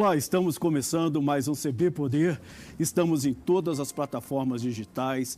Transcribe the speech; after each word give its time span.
Olá, 0.00 0.14
estamos 0.14 0.56
começando 0.56 1.20
mais 1.20 1.48
um 1.48 1.54
CB 1.54 1.90
Poder. 1.90 2.40
Estamos 2.78 3.26
em 3.26 3.34
todas 3.34 3.80
as 3.80 3.90
plataformas 3.90 4.62
digitais, 4.62 5.36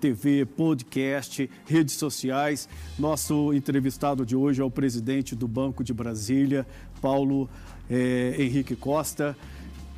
TV, 0.00 0.44
podcast, 0.44 1.48
redes 1.64 1.94
sociais. 1.94 2.68
Nosso 2.98 3.54
entrevistado 3.54 4.26
de 4.26 4.34
hoje 4.34 4.60
é 4.60 4.64
o 4.64 4.70
presidente 4.72 5.36
do 5.36 5.46
Banco 5.46 5.84
de 5.84 5.94
Brasília, 5.94 6.66
Paulo 7.00 7.48
eh, 7.88 8.34
Henrique 8.36 8.74
Costa. 8.74 9.36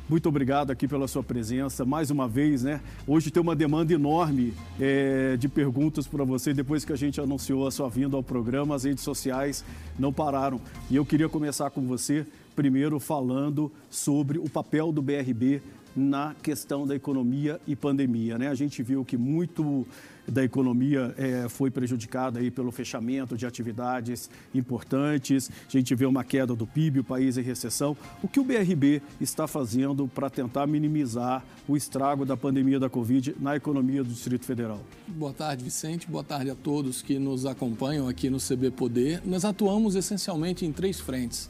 Muito 0.09 0.27
obrigado 0.27 0.71
aqui 0.71 0.87
pela 0.87 1.07
sua 1.07 1.21
presença 1.21 1.85
mais 1.85 2.09
uma 2.09 2.27
vez, 2.27 2.63
né? 2.63 2.81
Hoje 3.05 3.29
tem 3.29 3.41
uma 3.41 3.55
demanda 3.55 3.93
enorme 3.93 4.55
é, 4.79 5.37
de 5.37 5.47
perguntas 5.47 6.07
para 6.07 6.23
você 6.23 6.51
depois 6.51 6.83
que 6.83 6.91
a 6.91 6.95
gente 6.95 7.21
anunciou 7.21 7.67
a 7.67 7.71
sua 7.71 7.87
vinda 7.89 8.17
ao 8.17 8.23
programa. 8.23 8.73
As 8.73 8.85
redes 8.85 9.03
sociais 9.03 9.63
não 9.99 10.11
pararam 10.11 10.59
e 10.89 10.95
eu 10.95 11.05
queria 11.05 11.29
começar 11.29 11.69
com 11.69 11.81
você 11.85 12.25
primeiro 12.59 12.99
falando 12.99 13.71
sobre 13.89 14.37
o 14.37 14.49
papel 14.49 14.91
do 14.91 15.01
BRB 15.01 15.61
na 15.95 16.35
questão 16.43 16.85
da 16.85 16.93
economia 16.93 17.57
e 17.65 17.73
pandemia. 17.73 18.37
Né? 18.37 18.49
A 18.49 18.53
gente 18.53 18.83
viu 18.83 19.05
que 19.05 19.15
muito 19.15 19.87
da 20.27 20.43
economia 20.43 21.15
é, 21.17 21.47
foi 21.47 21.71
prejudicada 21.71 22.39
aí 22.39 22.51
pelo 22.51 22.69
fechamento 22.69 23.37
de 23.37 23.45
atividades 23.45 24.29
importantes. 24.53 25.49
A 25.67 25.71
gente 25.71 25.95
vê 25.95 26.05
uma 26.05 26.21
queda 26.21 26.53
do 26.53 26.67
PIB, 26.67 26.99
o 26.99 27.03
país 27.03 27.37
em 27.37 27.41
recessão. 27.41 27.95
O 28.21 28.27
que 28.27 28.41
o 28.41 28.43
BRB 28.43 29.01
está 29.21 29.47
fazendo 29.47 30.05
para 30.05 30.29
tentar 30.29 30.67
minimizar 30.67 31.43
o 31.65 31.77
estrago 31.77 32.25
da 32.25 32.35
pandemia 32.35 32.77
da 32.77 32.89
Covid 32.89 33.37
na 33.39 33.55
economia 33.55 34.03
do 34.03 34.09
Distrito 34.09 34.45
Federal? 34.45 34.81
Boa 35.07 35.33
tarde, 35.33 35.63
Vicente. 35.63 36.07
Boa 36.09 36.25
tarde 36.25 36.51
a 36.51 36.55
todos 36.55 37.01
que 37.01 37.17
nos 37.17 37.45
acompanham 37.45 38.09
aqui 38.09 38.29
no 38.29 38.37
CB 38.37 38.71
Poder. 38.71 39.21
Nós 39.25 39.45
atuamos 39.45 39.95
essencialmente 39.95 40.65
em 40.65 40.73
três 40.73 40.99
frentes. 40.99 41.49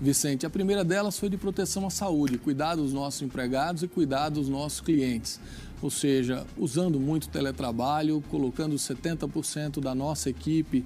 Vicente. 0.00 0.44
A 0.44 0.50
primeira 0.50 0.84
delas 0.84 1.18
foi 1.18 1.30
de 1.30 1.38
proteção 1.38 1.86
à 1.86 1.90
saúde, 1.90 2.36
cuidar 2.36 2.74
dos 2.74 2.92
nossos 2.92 3.22
empregados 3.22 3.82
e 3.82 3.88
cuidar 3.88 4.28
dos 4.28 4.48
nossos 4.48 4.80
clientes. 4.80 5.40
Ou 5.80 5.90
seja, 5.90 6.46
usando 6.56 7.00
muito 7.00 7.28
teletrabalho, 7.28 8.22
colocando 8.30 8.76
70% 8.76 9.80
da 9.80 9.94
nossa 9.94 10.28
equipe 10.28 10.84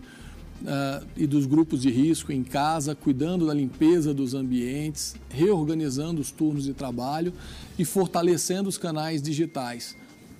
uh, 0.62 1.06
e 1.16 1.26
dos 1.26 1.46
grupos 1.46 1.82
de 1.82 1.90
risco 1.90 2.30
em 2.32 2.44
casa, 2.44 2.94
cuidando 2.94 3.46
da 3.46 3.54
limpeza 3.54 4.14
dos 4.14 4.34
ambientes, 4.34 5.16
reorganizando 5.28 6.20
os 6.20 6.30
turnos 6.30 6.64
de 6.64 6.72
trabalho 6.72 7.32
e 7.78 7.84
fortalecendo 7.84 8.68
os 8.68 8.78
canais 8.78 9.20
digitais. 9.20 9.96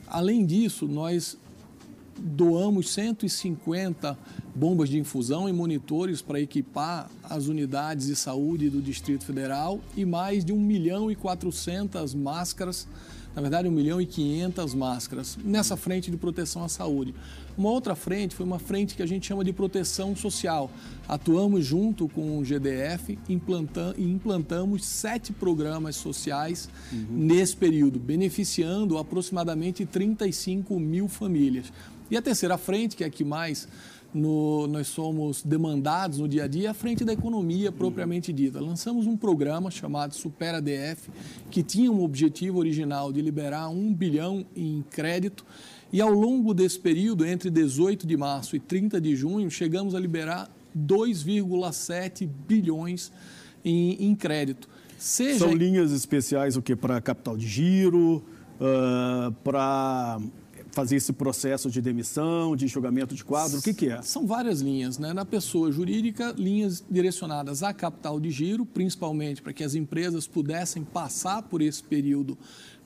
Além 0.06 0.44
disso, 0.44 0.86
nós 0.86 1.36
doamos 2.20 2.90
150 2.90 4.16
bombas 4.54 4.88
de 4.88 4.98
infusão 4.98 5.48
e 5.48 5.52
monitores 5.52 6.20
para 6.20 6.40
equipar 6.40 7.10
as 7.22 7.46
unidades 7.46 8.06
de 8.06 8.16
saúde 8.16 8.68
do 8.68 8.82
Distrito 8.82 9.24
Federal 9.24 9.80
e 9.96 10.04
mais 10.04 10.44
de 10.44 10.52
1 10.52 10.60
milhão 10.60 11.10
e 11.10 11.16
400 11.16 12.14
máscaras, 12.14 12.86
na 13.34 13.40
verdade 13.40 13.68
1 13.68 13.70
milhão 13.70 14.00
e 14.00 14.06
500 14.06 14.74
máscaras, 14.74 15.38
nessa 15.42 15.76
frente 15.76 16.10
de 16.10 16.16
proteção 16.16 16.64
à 16.64 16.68
saúde. 16.68 17.14
Uma 17.56 17.70
outra 17.70 17.94
frente 17.94 18.34
foi 18.34 18.46
uma 18.46 18.58
frente 18.58 18.94
que 18.94 19.02
a 19.02 19.06
gente 19.06 19.26
chama 19.26 19.44
de 19.44 19.52
proteção 19.52 20.16
social. 20.16 20.70
Atuamos 21.06 21.64
junto 21.64 22.08
com 22.08 22.38
o 22.38 22.42
GDF 22.42 23.18
e 23.28 24.02
implantamos 24.02 24.84
sete 24.84 25.32
programas 25.32 25.96
sociais 25.96 26.68
uhum. 26.92 27.06
nesse 27.10 27.56
período, 27.56 27.98
beneficiando 27.98 28.96
aproximadamente 28.96 29.84
35 29.84 30.78
mil 30.80 31.06
famílias. 31.08 31.72
E 32.10 32.16
a 32.16 32.22
terceira 32.22 32.58
frente, 32.58 32.96
que 32.96 33.04
é 33.04 33.06
a 33.06 33.10
que 33.10 33.24
mais 33.24 33.68
no, 34.12 34.66
nós 34.66 34.88
somos 34.88 35.42
demandados 35.42 36.18
no 36.18 36.28
dia 36.28 36.44
a 36.44 36.46
dia, 36.48 36.68
é 36.68 36.70
a 36.70 36.74
frente 36.74 37.04
da 37.04 37.12
economia 37.12 37.70
propriamente 37.70 38.32
dita. 38.32 38.60
Lançamos 38.60 39.06
um 39.06 39.16
programa 39.16 39.70
chamado 39.70 40.14
Supera 40.14 40.60
DF, 40.60 41.10
que 41.50 41.62
tinha 41.62 41.90
um 41.90 42.02
objetivo 42.02 42.58
original 42.58 43.12
de 43.12 43.22
liberar 43.22 43.68
um 43.68 43.94
bilhão 43.94 44.44
em 44.56 44.84
crédito. 44.90 45.44
E 45.92 46.00
ao 46.00 46.10
longo 46.10 46.52
desse 46.52 46.78
período, 46.78 47.24
entre 47.24 47.50
18 47.50 48.06
de 48.06 48.16
março 48.16 48.56
e 48.56 48.60
30 48.60 49.00
de 49.00 49.14
junho, 49.14 49.50
chegamos 49.50 49.94
a 49.94 50.00
liberar 50.00 50.50
2,7 50.76 52.28
bilhões 52.46 53.12
em, 53.64 54.04
em 54.04 54.14
crédito. 54.14 54.68
Seja... 54.98 55.40
São 55.40 55.54
linhas 55.54 55.92
especiais 55.92 56.56
o 56.56 56.62
que 56.62 56.76
para 56.76 57.00
capital 57.00 57.36
de 57.36 57.46
giro, 57.46 58.22
uh, 58.60 59.32
para 59.42 60.20
fazer 60.72 60.96
esse 60.96 61.12
processo 61.12 61.70
de 61.70 61.80
demissão, 61.80 62.54
de 62.54 62.64
enxugamento 62.64 63.14
de 63.14 63.24
quadro? 63.24 63.58
O 63.58 63.62
que, 63.62 63.74
que 63.74 63.90
é? 63.90 64.02
São 64.02 64.26
várias 64.26 64.60
linhas. 64.60 64.98
Né? 64.98 65.12
Na 65.12 65.24
pessoa 65.24 65.70
jurídica, 65.70 66.34
linhas 66.36 66.84
direcionadas 66.90 67.62
a 67.62 67.72
capital 67.72 68.20
de 68.20 68.30
giro, 68.30 68.64
principalmente 68.64 69.42
para 69.42 69.52
que 69.52 69.64
as 69.64 69.74
empresas 69.74 70.26
pudessem 70.26 70.84
passar 70.84 71.42
por 71.42 71.62
esse 71.62 71.82
período 71.82 72.36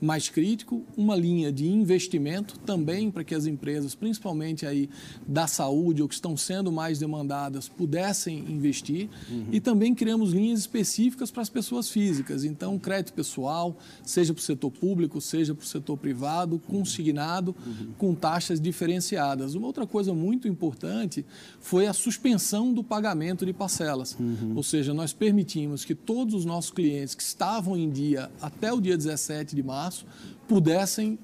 mais 0.05 0.29
crítico, 0.29 0.83
uma 0.95 1.15
linha 1.15 1.51
de 1.51 1.67
investimento 1.67 2.57
também 2.59 3.09
para 3.09 3.23
que 3.23 3.33
as 3.33 3.45
empresas, 3.45 3.95
principalmente 3.95 4.65
aí 4.65 4.89
da 5.27 5.47
saúde 5.47 6.01
ou 6.01 6.07
que 6.07 6.13
estão 6.13 6.37
sendo 6.37 6.71
mais 6.71 6.99
demandadas, 6.99 7.67
pudessem 7.67 8.39
investir 8.49 9.09
uhum. 9.29 9.47
e 9.51 9.59
também 9.59 9.95
criamos 9.95 10.31
linhas 10.31 10.59
específicas 10.59 11.31
para 11.31 11.41
as 11.41 11.49
pessoas 11.49 11.89
físicas. 11.89 12.43
Então, 12.43 12.77
crédito 12.77 13.13
pessoal, 13.13 13.77
seja 14.03 14.33
para 14.33 14.41
o 14.41 14.43
setor 14.43 14.71
público, 14.71 15.19
seja 15.19 15.55
para 15.55 15.63
o 15.63 15.67
setor 15.67 15.97
privado, 15.97 16.59
consignado, 16.59 17.55
uhum. 17.65 17.93
com 17.97 18.13
taxas 18.13 18.61
diferenciadas. 18.61 19.55
Uma 19.55 19.67
outra 19.67 19.87
coisa 19.87 20.13
muito 20.13 20.47
importante 20.47 21.25
foi 21.59 21.87
a 21.87 21.93
suspensão 21.93 22.71
do 22.71 22.83
pagamento 22.83 23.45
de 23.45 23.53
parcelas. 23.53 24.15
Uhum. 24.19 24.53
Ou 24.55 24.63
seja, 24.63 24.93
nós 24.93 25.13
permitimos 25.13 25.83
que 25.83 25.95
todos 25.95 26.35
os 26.35 26.45
nossos 26.45 26.69
clientes 26.69 27.15
que 27.15 27.23
estavam 27.23 27.75
em 27.75 27.89
dia 27.89 28.29
até 28.39 28.71
o 28.71 28.79
dia 28.79 28.95
17 28.95 29.55
de 29.55 29.63
março 29.63 29.94
março, 29.95 30.05
pudessem 30.47 31.17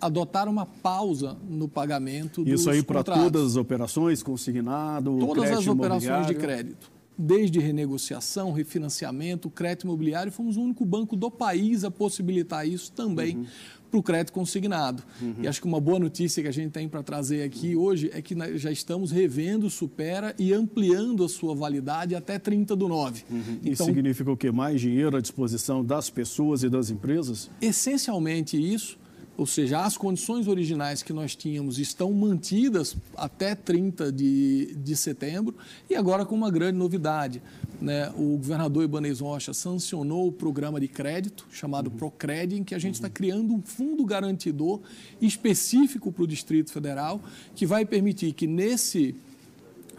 adotar 0.00 0.48
uma 0.48 0.66
pausa 0.66 1.36
no 1.48 1.68
pagamento 1.68 2.42
Isso 2.46 2.68
aí 2.68 2.82
para 2.82 3.04
todas 3.04 3.52
as 3.52 3.56
operações, 3.56 4.22
consignado, 4.22 5.16
Todas 5.18 5.50
as 5.50 5.66
operações 5.66 6.26
de 6.26 6.34
crédito. 6.34 6.90
Desde 7.16 7.58
renegociação, 7.60 8.52
refinanciamento, 8.52 9.50
crédito 9.50 9.84
imobiliário, 9.84 10.32
fomos 10.32 10.56
o 10.56 10.62
único 10.62 10.84
banco 10.84 11.14
do 11.14 11.30
país 11.30 11.84
a 11.84 11.90
possibilitar 11.90 12.66
isso 12.66 12.90
também. 12.92 13.36
Uhum 13.36 13.46
para 13.92 14.00
o 14.00 14.02
crédito 14.02 14.32
consignado. 14.32 15.02
Uhum. 15.20 15.34
E 15.42 15.46
acho 15.46 15.60
que 15.60 15.66
uma 15.66 15.78
boa 15.78 15.98
notícia 15.98 16.42
que 16.42 16.48
a 16.48 16.52
gente 16.52 16.70
tem 16.70 16.88
para 16.88 17.02
trazer 17.02 17.42
aqui 17.42 17.76
hoje 17.76 18.10
é 18.14 18.22
que 18.22 18.34
já 18.56 18.72
estamos 18.72 19.10
revendo 19.10 19.68
Supera 19.68 20.34
e 20.38 20.52
ampliando 20.54 21.22
a 21.22 21.28
sua 21.28 21.54
validade 21.54 22.14
até 22.14 22.38
30 22.38 22.74
do 22.74 22.88
9. 22.88 23.24
Uhum. 23.30 23.40
Então, 23.60 23.72
isso 23.72 23.84
significa 23.84 24.30
o 24.30 24.36
quê? 24.36 24.50
Mais 24.50 24.80
dinheiro 24.80 25.14
à 25.14 25.20
disposição 25.20 25.84
das 25.84 26.08
pessoas 26.08 26.62
e 26.62 26.70
das 26.70 26.88
empresas? 26.88 27.50
Essencialmente 27.60 28.56
isso. 28.56 28.98
Ou 29.36 29.46
seja, 29.46 29.80
as 29.84 29.96
condições 29.96 30.46
originais 30.46 31.02
que 31.02 31.12
nós 31.12 31.34
tínhamos 31.34 31.78
estão 31.78 32.12
mantidas 32.12 32.96
até 33.16 33.54
30 33.54 34.12
de, 34.12 34.74
de 34.76 34.94
setembro 34.94 35.56
e 35.88 35.94
agora 35.94 36.26
com 36.26 36.34
uma 36.34 36.50
grande 36.50 36.78
novidade. 36.78 37.42
Né? 37.80 38.10
O 38.10 38.36
governador 38.36 38.84
Ibanez 38.84 39.20
Rocha 39.20 39.54
sancionou 39.54 40.28
o 40.28 40.32
programa 40.32 40.78
de 40.78 40.86
crédito 40.86 41.46
chamado 41.50 41.90
uhum. 41.90 41.96
Procred, 41.96 42.56
em 42.56 42.62
que 42.62 42.74
a 42.74 42.78
gente 42.78 42.94
está 42.94 43.08
uhum. 43.08 43.12
criando 43.14 43.54
um 43.54 43.62
fundo 43.62 44.04
garantidor 44.04 44.80
específico 45.20 46.12
para 46.12 46.24
o 46.24 46.26
Distrito 46.26 46.70
Federal 46.70 47.20
que 47.54 47.64
vai 47.64 47.86
permitir 47.86 48.34
que 48.34 48.46
nesse 48.46 49.14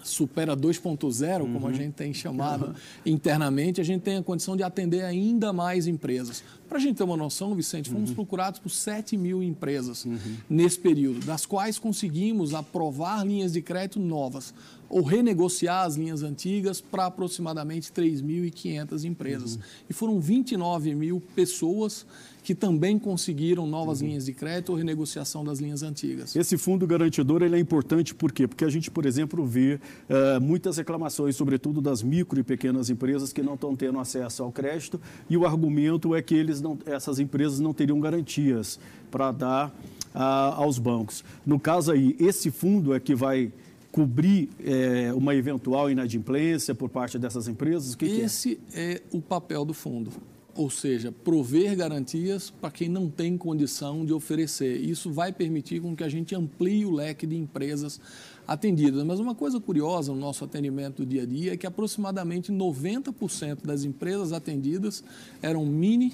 supera 0.04 0.56
2.0, 0.56 1.42
uhum. 1.42 1.54
como 1.54 1.66
a 1.66 1.70
uhum. 1.70 1.76
gente 1.76 1.94
tem 1.94 2.14
chamado 2.14 2.68
uhum. 2.68 2.74
internamente, 3.06 3.82
a 3.82 3.84
gente 3.84 4.02
tem 4.02 4.18
a 4.18 4.24
condição 4.24 4.56
de 4.56 4.64
atender 4.64 5.04
ainda 5.04 5.52
mais 5.52 5.88
empresas. 5.88 6.44
Para 6.68 6.78
a 6.78 6.82
gente 6.82 6.98
ter 6.98 7.04
uma 7.04 7.18
noção, 7.18 7.56
Vicente, 7.56 7.90
fomos 7.90 8.10
uhum. 8.10 8.16
procurados 8.16 8.60
por 8.60 8.70
7 8.70 9.16
mil 9.16 9.42
empresas 9.42 10.06
uhum. 10.06 10.18
nesse 10.50 10.80
período, 10.80 11.26
das 11.26 11.46
quais 11.46 11.80
conseguimos 11.80 12.54
aprovar 12.54 13.26
linhas 13.26 13.54
de 13.54 13.62
crédito 13.62 14.00
novas 14.00 14.54
ou 14.90 15.02
renegociar 15.02 15.86
as 15.86 15.96
linhas 15.96 16.22
antigas 16.22 16.80
para 16.80 17.08
aproximadamente 17.08 17.92
3.500 17.92 19.06
empresas. 19.06 19.56
Uhum. 19.56 19.62
E 19.90 19.94
foram 19.94 20.20
29 20.20 20.94
mil 20.94 21.22
pessoas 21.36 22.06
que 22.44 22.54
também 22.54 23.00
conseguiram 23.00 23.66
novas 23.66 24.02
uhum. 24.02 24.08
linhas 24.08 24.26
de 24.26 24.34
crédito 24.34 24.70
ou 24.70 24.76
renegociação 24.76 25.46
das 25.46 25.60
linhas 25.60 25.82
antigas. 25.82 26.36
Esse 26.36 26.58
fundo 26.58 26.86
garantidor 26.86 27.42
ele 27.42 27.56
é 27.56 27.60
importante 27.60 28.14
por 28.14 28.34
quê? 28.34 28.48
Porque 28.48 28.66
a 28.66 28.70
gente, 28.70 28.92
por 28.92 29.06
exemplo, 29.06 29.46
vê 29.46 29.76
uh, 30.10 30.42
muitas 30.42 30.76
reclamações, 30.76 31.38
sobretudo 31.38 31.80
das 31.80 32.04
micro 32.04 32.38
e 32.38 32.44
pequenas 32.44 32.90
empresas 32.90 33.32
que 33.32 33.42
não 33.42 33.54
estão 33.54 33.76
tendo 33.76 33.98
acesso 33.98 34.44
ao 34.44 34.52
crédito 34.52 35.00
e 35.30 35.38
o 35.38 35.46
argumento 35.46 36.14
é 36.14 36.22
que 36.22 36.36
eles 36.36 36.60
não, 36.60 36.78
essas 36.86 37.18
empresas 37.18 37.62
não 37.62 37.74
teriam 37.74 38.00
garantias 38.00 38.78
para 39.10 39.32
dar 39.32 39.70
uh, 40.14 40.20
aos 40.58 40.78
bancos. 40.78 41.24
No 41.46 41.58
caso 41.58 41.94
aí, 41.94 42.14
esse 42.20 42.52
fundo 42.52 42.94
é 42.94 43.00
que 43.00 43.16
vai 43.16 43.54
cobrir 43.90 44.50
é, 44.60 45.14
uma 45.14 45.36
eventual 45.36 45.90
inadimplência 45.90 46.74
por 46.74 46.90
parte 46.90 47.20
dessas 47.20 47.48
empresas? 47.48 47.94
Que 47.94 48.06
Esse 48.06 48.56
que 48.56 48.62
é? 48.74 48.94
é 48.94 49.02
o 49.12 49.22
papel 49.22 49.64
do 49.64 49.74
fundo 49.74 50.12
ou 50.56 50.70
seja, 50.70 51.12
prover 51.12 51.76
garantias 51.76 52.52
para 52.52 52.70
quem 52.70 52.88
não 52.88 53.10
tem 53.10 53.38
condição 53.38 54.06
de 54.06 54.14
oferecer. 54.14 54.78
Isso 54.78 55.12
vai 55.12 55.34
permitir 55.34 55.82
com 55.82 55.96
que 55.96 56.04
a 56.04 56.10
gente 56.10 56.36
amplie 56.36 56.86
o 56.86 56.92
leque 56.92 57.26
de 57.26 57.36
empresas 57.36 58.00
atendidas. 58.48 59.04
Mas 59.04 59.20
uma 59.20 59.34
coisa 59.34 59.60
curiosa 59.60 60.14
no 60.14 60.20
nosso 60.20 60.44
atendimento 60.44 60.98
do 60.98 61.06
dia 61.06 61.24
a 61.24 61.26
dia 61.26 61.54
é 61.54 61.58
que 61.58 61.66
aproximadamente 61.66 62.52
90% 62.52 63.66
das 63.66 63.84
empresas 63.84 64.32
atendidas 64.32 65.04
eram 65.42 65.66
mini, 65.66 66.14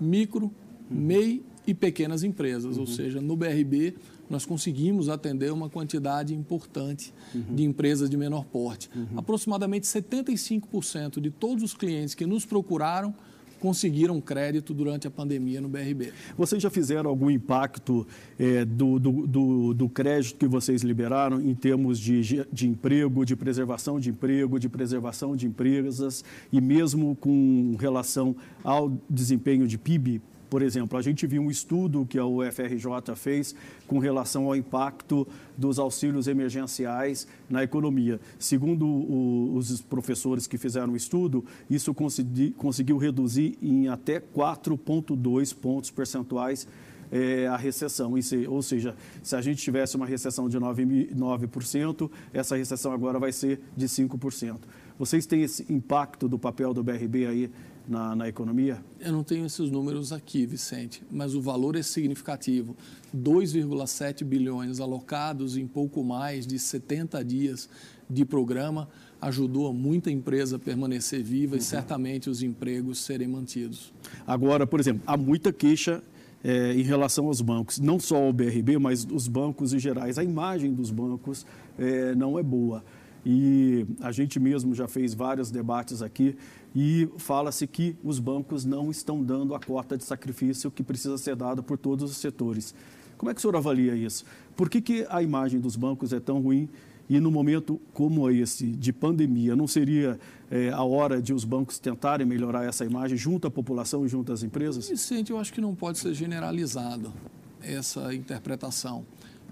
micro, 0.00 0.46
uhum. 0.46 0.52
MEI 0.90 1.42
e 1.66 1.72
pequenas 1.72 2.24
empresas. 2.24 2.76
Uhum. 2.76 2.80
Ou 2.80 2.86
seja, 2.86 3.20
no 3.20 3.36
BRB 3.36 3.94
nós 4.28 4.44
conseguimos 4.44 5.08
atender 5.08 5.52
uma 5.52 5.70
quantidade 5.70 6.34
importante 6.34 7.14
uhum. 7.34 7.54
de 7.54 7.64
empresas 7.64 8.10
de 8.10 8.16
menor 8.16 8.44
porte. 8.44 8.90
Uhum. 8.94 9.18
Aproximadamente 9.18 9.86
75% 9.86 11.20
de 11.20 11.30
todos 11.30 11.62
os 11.62 11.74
clientes 11.74 12.14
que 12.14 12.26
nos 12.26 12.44
procuraram 12.44 13.14
conseguiram 13.58 14.20
crédito 14.20 14.72
durante 14.72 15.06
a 15.06 15.10
pandemia 15.10 15.60
no 15.60 15.68
BRB. 15.68 16.12
Vocês 16.36 16.62
já 16.62 16.70
fizeram 16.70 17.10
algum 17.10 17.30
impacto 17.30 18.06
é, 18.38 18.64
do, 18.64 18.98
do, 18.98 19.26
do, 19.26 19.74
do, 19.74 19.88
crédito 19.88 20.38
que 20.38 20.46
vocês 20.46 20.82
liberaram 20.82 21.40
em 21.40 21.54
termos 21.54 21.98
de, 21.98 22.46
de 22.52 22.68
emprego, 22.68 23.24
de 23.24 23.36
preservação 23.36 23.98
de 23.98 24.10
emprego, 24.10 24.58
de 24.58 24.68
preservação 24.68 25.36
de 25.36 25.46
empresas 25.46 26.24
e 26.52 26.60
mesmo 26.60 27.16
com 27.16 27.76
relação 27.78 28.36
ao 28.62 28.90
desempenho 29.10 29.66
de 29.66 29.76
PIB? 29.76 30.20
Por 30.48 30.62
exemplo, 30.62 30.98
a 30.98 31.02
gente 31.02 31.26
viu 31.26 31.42
um 31.42 31.50
estudo 31.50 32.06
que 32.06 32.18
a 32.18 32.24
UFRJ 32.24 33.14
fez 33.16 33.54
com 33.86 33.98
relação 33.98 34.46
ao 34.46 34.56
impacto 34.56 35.26
dos 35.56 35.78
auxílios 35.78 36.26
emergenciais 36.26 37.26
na 37.50 37.62
economia. 37.62 38.20
Segundo 38.38 38.86
o, 38.86 39.54
os 39.56 39.80
professores 39.82 40.46
que 40.46 40.56
fizeram 40.56 40.92
o 40.92 40.96
estudo, 40.96 41.44
isso 41.68 41.92
consegui, 41.92 42.50
conseguiu 42.52 42.96
reduzir 42.96 43.58
em 43.60 43.88
até 43.88 44.20
4,2 44.20 45.54
pontos 45.54 45.90
percentuais 45.90 46.66
é, 47.10 47.46
a 47.46 47.56
recessão. 47.56 48.14
ou 48.48 48.62
seja, 48.62 48.94
se 49.22 49.36
a 49.36 49.40
gente 49.40 49.62
tivesse 49.62 49.96
uma 49.96 50.06
recessão 50.06 50.48
de 50.48 50.58
9%, 50.58 51.14
9%, 51.14 52.10
essa 52.32 52.56
recessão 52.56 52.92
agora 52.92 53.18
vai 53.18 53.32
ser 53.32 53.60
de 53.76 53.86
5%. 53.86 54.58
Vocês 54.98 55.26
têm 55.26 55.42
esse 55.42 55.64
impacto 55.72 56.28
do 56.28 56.38
papel 56.38 56.74
do 56.74 56.82
BRB 56.82 57.26
aí 57.26 57.50
na, 57.88 58.14
na 58.14 58.28
economia? 58.28 58.78
Eu 59.00 59.12
não 59.12 59.24
tenho 59.24 59.46
esses 59.46 59.70
números 59.70 60.12
aqui, 60.12 60.44
Vicente, 60.44 61.02
mas 61.10 61.34
o 61.34 61.40
valor 61.40 61.74
é 61.74 61.82
significativo. 61.82 62.76
2,7 63.16 64.24
bilhões 64.24 64.80
alocados 64.80 65.56
em 65.56 65.66
pouco 65.66 66.04
mais 66.04 66.46
de 66.46 66.58
70 66.58 67.24
dias 67.24 67.68
de 68.08 68.24
programa 68.24 68.88
ajudou 69.20 69.72
muita 69.72 70.10
empresa 70.10 70.56
a 70.56 70.58
permanecer 70.58 71.22
viva 71.22 71.54
uhum. 71.54 71.58
e 71.58 71.62
certamente 71.62 72.30
os 72.30 72.42
empregos 72.42 72.98
serem 72.98 73.26
mantidos. 73.26 73.92
Agora, 74.26 74.66
por 74.66 74.78
exemplo, 74.78 75.02
há 75.06 75.16
muita 75.16 75.52
queixa 75.52 76.02
é, 76.42 76.72
em 76.74 76.82
relação 76.82 77.26
aos 77.26 77.40
bancos, 77.40 77.80
não 77.80 77.98
só 77.98 78.16
ao 78.16 78.32
BRB, 78.32 78.78
mas 78.78 79.06
os 79.10 79.26
bancos 79.26 79.72
em 79.72 79.78
gerais. 79.78 80.18
A 80.18 80.24
imagem 80.24 80.72
dos 80.72 80.90
bancos 80.90 81.44
é, 81.78 82.14
não 82.14 82.38
é 82.38 82.42
boa. 82.42 82.84
E 83.26 83.84
a 84.00 84.12
gente 84.12 84.38
mesmo 84.38 84.74
já 84.74 84.86
fez 84.86 85.12
vários 85.12 85.50
debates 85.50 86.00
aqui 86.00 86.36
e 86.80 87.08
fala-se 87.16 87.66
que 87.66 87.96
os 88.04 88.20
bancos 88.20 88.64
não 88.64 88.88
estão 88.88 89.20
dando 89.20 89.52
a 89.52 89.58
cota 89.58 89.98
de 89.98 90.04
sacrifício 90.04 90.70
que 90.70 90.84
precisa 90.84 91.18
ser 91.18 91.34
dada 91.34 91.60
por 91.60 91.76
todos 91.76 92.08
os 92.08 92.18
setores. 92.18 92.72
Como 93.16 93.28
é 93.28 93.34
que 93.34 93.40
o 93.40 93.42
senhor 93.42 93.56
avalia 93.56 93.96
isso? 93.96 94.24
Por 94.56 94.70
que, 94.70 94.80
que 94.80 95.04
a 95.10 95.20
imagem 95.20 95.58
dos 95.58 95.74
bancos 95.74 96.12
é 96.12 96.20
tão 96.20 96.40
ruim 96.40 96.68
e 97.10 97.18
no 97.18 97.32
momento 97.32 97.80
como 97.92 98.30
esse, 98.30 98.64
de 98.64 98.92
pandemia, 98.92 99.56
não 99.56 99.66
seria 99.66 100.20
é, 100.48 100.70
a 100.70 100.84
hora 100.84 101.20
de 101.20 101.34
os 101.34 101.42
bancos 101.42 101.80
tentarem 101.80 102.24
melhorar 102.24 102.64
essa 102.64 102.84
imagem 102.84 103.18
junto 103.18 103.48
à 103.48 103.50
população 103.50 104.06
e 104.06 104.08
junto 104.08 104.32
às 104.32 104.44
empresas? 104.44 104.88
Vicente, 104.88 105.32
eu 105.32 105.38
acho 105.40 105.52
que 105.52 105.60
não 105.60 105.74
pode 105.74 105.98
ser 105.98 106.14
generalizado 106.14 107.12
essa 107.60 108.14
interpretação. 108.14 109.04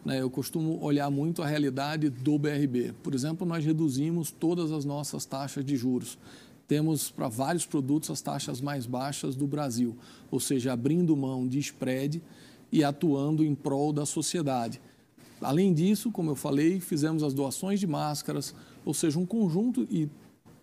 Né? 0.05 0.21
Eu 0.21 0.31
costumo 0.31 0.81
olhar 0.81 1.11
muito 1.11 1.43
a 1.43 1.47
realidade 1.49 2.09
do 2.09 2.39
BRB. 2.39 2.95
Por 3.03 3.13
exemplo, 3.13 3.45
nós 3.45 3.65
reduzimos 3.65 4.31
todas 4.31 4.71
as 4.71 4.85
nossas 4.85 5.25
taxas 5.25 5.65
de 5.65 5.77
juros 5.77 6.17
temos 6.67 7.11
para 7.11 7.29
vários 7.29 7.65
produtos 7.65 8.11
as 8.11 8.21
taxas 8.21 8.61
mais 8.61 8.87
baixas 8.87 9.37
do 9.37 9.47
Brasil, 9.47 9.97
ou 10.31 10.41
seja, 10.41 10.73
abrindo 10.73 11.17
mão 11.17 11.47
de 11.47 11.59
spread 11.59 12.23
e 12.73 12.83
atuando 12.83 13.45
em 13.45 13.55
prol 13.55 13.93
da 13.93 14.05
sociedade. 14.05 14.81
Além 15.41 15.73
disso, 15.73 16.11
como 16.11 16.31
eu 16.31 16.35
falei, 16.37 16.81
fizemos 16.81 17.23
as 17.23 17.35
doações 17.35 17.79
de 17.79 17.87
máscaras, 17.87 18.55
ou 18.85 18.95
seja, 18.95 19.19
um 19.19 19.27
conjunto 19.27 19.87
e 19.91 20.05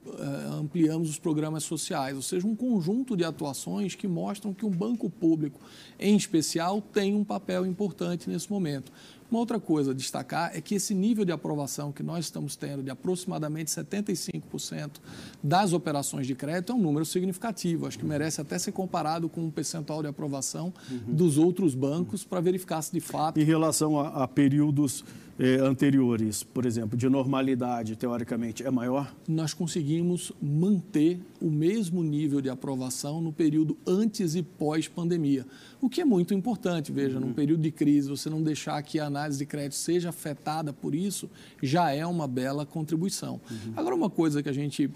uh, 0.05 0.53
ampliamos 0.59 1.09
os 1.09 1.19
programas 1.19 1.63
sociais, 1.63 2.15
ou 2.15 2.21
seja, 2.21 2.47
um 2.47 2.55
conjunto 2.55 3.15
de 3.15 3.23
atuações 3.23 3.95
que 3.95 4.07
mostram 4.07 4.53
que 4.53 4.65
um 4.65 4.71
banco 4.71 5.09
público, 5.09 5.59
em 5.99 6.15
especial, 6.15 6.81
tem 6.81 7.15
um 7.15 7.23
papel 7.23 7.65
importante 7.65 8.29
nesse 8.29 8.51
momento. 8.51 8.91
Uma 9.33 9.39
outra 9.39 9.59
coisa 9.59 9.89
a 9.89 9.93
destacar 9.95 10.51
é 10.53 10.61
que 10.61 10.75
esse 10.75 10.93
nível 10.93 11.25
de 11.25 11.31
aprovação 11.31 11.91
que 11.91 12.03
nós 12.03 12.25
estamos 12.25 12.55
tendo, 12.55 12.83
de 12.83 12.91
aproximadamente 12.91 13.71
75% 13.71 14.91
das 15.41 15.73
operações 15.73 16.27
de 16.27 16.35
crédito, 16.35 16.71
é 16.71 16.75
um 16.75 16.79
número 16.79 17.03
significativo. 17.03 17.87
Acho 17.87 17.97
que 17.97 18.05
merece 18.05 18.39
até 18.39 18.59
ser 18.59 18.73
comparado 18.73 19.27
com 19.27 19.41
o 19.41 19.45
um 19.45 19.49
percentual 19.49 20.03
de 20.03 20.07
aprovação 20.07 20.71
uhum. 20.87 21.15
dos 21.15 21.39
outros 21.39 21.73
bancos 21.73 22.23
para 22.23 22.39
verificar 22.41 22.79
se 22.83 22.91
de 22.91 22.99
fato. 22.99 23.39
Em 23.39 23.43
relação 23.43 23.99
a, 23.99 24.23
a 24.23 24.27
períodos 24.27 25.03
eh, 25.39 25.57
anteriores, 25.61 26.43
por 26.43 26.65
exemplo, 26.65 26.97
de 26.97 27.09
normalidade, 27.09 27.95
teoricamente, 27.95 28.63
é 28.63 28.69
maior? 28.69 29.13
Nós 29.27 29.53
conseguimos 29.53 30.31
manter 30.41 31.19
o 31.41 31.49
mesmo 31.49 32.03
nível 32.03 32.39
de 32.39 32.49
aprovação 32.49 33.19
no 33.19 33.33
período 33.33 33.75
antes 33.85 34.35
e 34.35 34.43
pós-pandemia, 34.43 35.45
o 35.81 35.89
que 35.89 36.01
é 36.01 36.05
muito 36.05 36.33
importante. 36.33 36.91
Veja, 36.91 37.17
uhum. 37.17 37.27
num 37.27 37.33
período 37.33 37.61
de 37.61 37.71
crise, 37.71 38.09
você 38.09 38.29
não 38.29 38.43
deixar 38.43 38.81
que 38.83 38.99
a 38.99 39.05
análise 39.05 39.39
de 39.39 39.45
crédito 39.45 39.75
seja 39.75 40.09
afetada 40.09 40.71
por 40.71 40.93
isso, 40.93 41.29
já 41.61 41.91
é 41.91 42.05
uma 42.05 42.27
bela 42.27 42.65
contribuição. 42.65 43.41
Uhum. 43.49 43.73
Agora, 43.75 43.95
uma 43.95 44.09
coisa 44.09 44.43
que 44.43 44.49
a 44.49 44.53
gente 44.53 44.89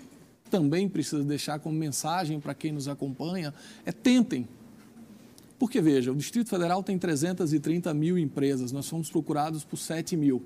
também 0.50 0.88
precisa 0.88 1.24
deixar 1.24 1.60
como 1.60 1.78
mensagem 1.78 2.40
para 2.40 2.54
quem 2.54 2.72
nos 2.72 2.88
acompanha 2.88 3.54
é 3.86 3.92
tentem 3.92 4.48
porque, 5.60 5.82
veja, 5.82 6.12
o 6.12 6.16
Distrito 6.16 6.50
Federal 6.50 6.84
tem 6.84 6.98
330 6.98 7.94
mil 7.94 8.18
empresas, 8.18 8.72
nós 8.72 8.88
fomos 8.88 9.10
procurados 9.10 9.64
por 9.64 9.78
7 9.78 10.16
mil. 10.16 10.44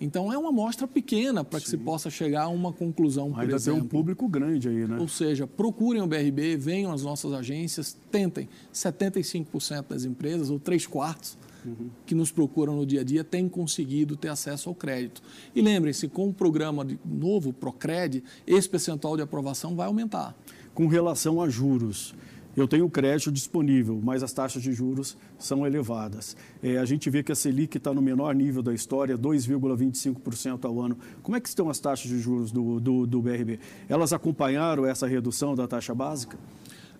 Então, 0.00 0.32
é 0.32 0.36
uma 0.36 0.48
amostra 0.48 0.88
pequena 0.88 1.44
para 1.44 1.60
que 1.60 1.68
se 1.68 1.76
possa 1.76 2.10
chegar 2.10 2.42
a 2.42 2.48
uma 2.48 2.72
conclusão, 2.72 3.32
por 3.32 3.40
Ainda 3.40 3.54
exemplo. 3.54 3.80
tem 3.80 3.86
um 3.86 3.88
público 3.88 4.28
grande 4.28 4.68
aí, 4.68 4.86
né? 4.86 4.98
Ou 4.98 5.08
seja, 5.08 5.46
procurem 5.46 6.02
o 6.02 6.06
BRB, 6.06 6.56
venham 6.56 6.92
às 6.92 7.02
nossas 7.02 7.32
agências, 7.32 7.96
tentem. 8.10 8.48
75% 8.72 9.86
das 9.88 10.04
empresas, 10.04 10.50
ou 10.50 10.58
3 10.58 10.86
quartos, 10.86 11.38
uhum. 11.64 11.88
que 12.04 12.14
nos 12.14 12.32
procuram 12.32 12.76
no 12.76 12.84
dia 12.84 13.02
a 13.02 13.04
dia, 13.04 13.22
têm 13.22 13.48
conseguido 13.48 14.16
ter 14.16 14.28
acesso 14.28 14.68
ao 14.68 14.74
crédito. 14.74 15.22
E 15.54 15.62
lembrem-se, 15.62 16.08
com 16.08 16.28
o 16.28 16.34
programa 16.34 16.84
de 16.84 16.98
novo, 17.04 17.52
Procred, 17.52 18.22
esse 18.46 18.68
percentual 18.68 19.16
de 19.16 19.22
aprovação 19.22 19.76
vai 19.76 19.86
aumentar. 19.86 20.36
Com 20.74 20.88
relação 20.88 21.40
a 21.40 21.48
juros, 21.48 22.14
eu 22.56 22.68
tenho 22.68 22.88
crédito 22.88 23.32
disponível, 23.32 24.00
mas 24.02 24.22
as 24.22 24.32
taxas 24.32 24.62
de 24.62 24.72
juros 24.72 25.16
são 25.38 25.66
elevadas. 25.66 26.36
É, 26.62 26.78
a 26.78 26.84
gente 26.84 27.10
vê 27.10 27.22
que 27.22 27.32
a 27.32 27.34
Selic 27.34 27.76
está 27.76 27.92
no 27.92 28.00
menor 28.00 28.34
nível 28.34 28.62
da 28.62 28.72
história, 28.72 29.18
2,25% 29.18 30.64
ao 30.64 30.80
ano. 30.80 30.96
Como 31.22 31.36
é 31.36 31.40
que 31.40 31.48
estão 31.48 31.68
as 31.68 31.78
taxas 31.78 32.08
de 32.08 32.18
juros 32.18 32.52
do, 32.52 32.78
do, 32.78 33.06
do 33.06 33.22
BRB? 33.22 33.58
Elas 33.88 34.12
acompanharam 34.12 34.86
essa 34.86 35.06
redução 35.06 35.54
da 35.54 35.66
taxa 35.66 35.94
básica? 35.94 36.38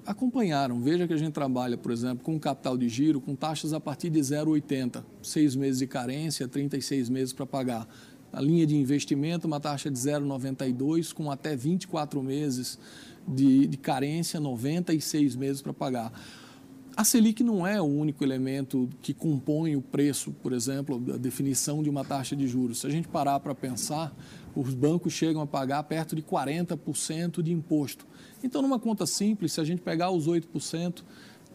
acompanharam. 0.07 0.81
Veja 0.81 1.07
que 1.07 1.15
a 1.15 1.17
gente 1.17 1.33
trabalha, 1.33 1.77
por 1.77 1.91
exemplo, 1.91 2.25
com 2.25 2.39
capital 2.39 2.77
de 2.77 2.89
giro 2.89 3.21
com 3.21 3.35
taxas 3.35 3.73
a 3.73 3.81
partir 3.81 4.11
de 4.11 4.21
0,80, 4.21 5.03
seis 5.23 5.57
meses 5.57 5.79
de 5.79 5.87
carência, 5.87 6.47
36 6.47 7.09
meses 7.09 7.33
para 7.33 7.47
pagar. 7.47 7.89
A 8.33 8.41
linha 8.41 8.67
de 8.67 8.77
investimento, 8.77 9.47
uma 9.47 9.61
taxa 9.61 9.91
de 9.91 9.99
0,92 9.99 11.13
com 11.13 11.31
até 11.31 11.57
24 11.57 12.23
meses 12.23 12.79
de, 13.27 13.67
de 13.67 13.77
carência, 13.77 14.39
96 14.41 15.37
meses 15.37 15.63
para 15.63 15.73
pagar. 15.73 16.13
A 16.97 17.03
Selic 17.03 17.43
não 17.43 17.67
é 17.67 17.81
o 17.81 17.85
único 17.85 18.23
elemento 18.23 18.89
que 19.03 19.13
compõe 19.13 19.75
o 19.75 19.83
preço, 19.83 20.31
por 20.43 20.53
exemplo, 20.53 21.01
da 21.01 21.17
definição 21.17 21.83
de 21.83 21.91
uma 21.91 22.05
taxa 22.05 22.37
de 22.37 22.47
juros. 22.47 22.81
Se 22.81 22.87
a 22.87 22.91
gente 22.91 23.09
parar 23.09 23.41
para 23.41 23.53
pensar, 23.53 24.15
os 24.55 24.73
bancos 24.75 25.13
chegam 25.13 25.43
a 25.43 25.47
pagar 25.47 25.83
perto 25.85 26.15
de 26.15 26.23
40% 26.23 27.43
de 27.43 27.53
imposto. 27.53 28.07
Então, 28.45 28.63
numa 28.63 28.79
conta 28.79 29.07
simples, 29.07 29.53
se 29.53 29.61
a 29.61 29.65
gente 29.65 29.83
pegar 29.83 30.13
os 30.13 30.29
8%, 30.29 31.03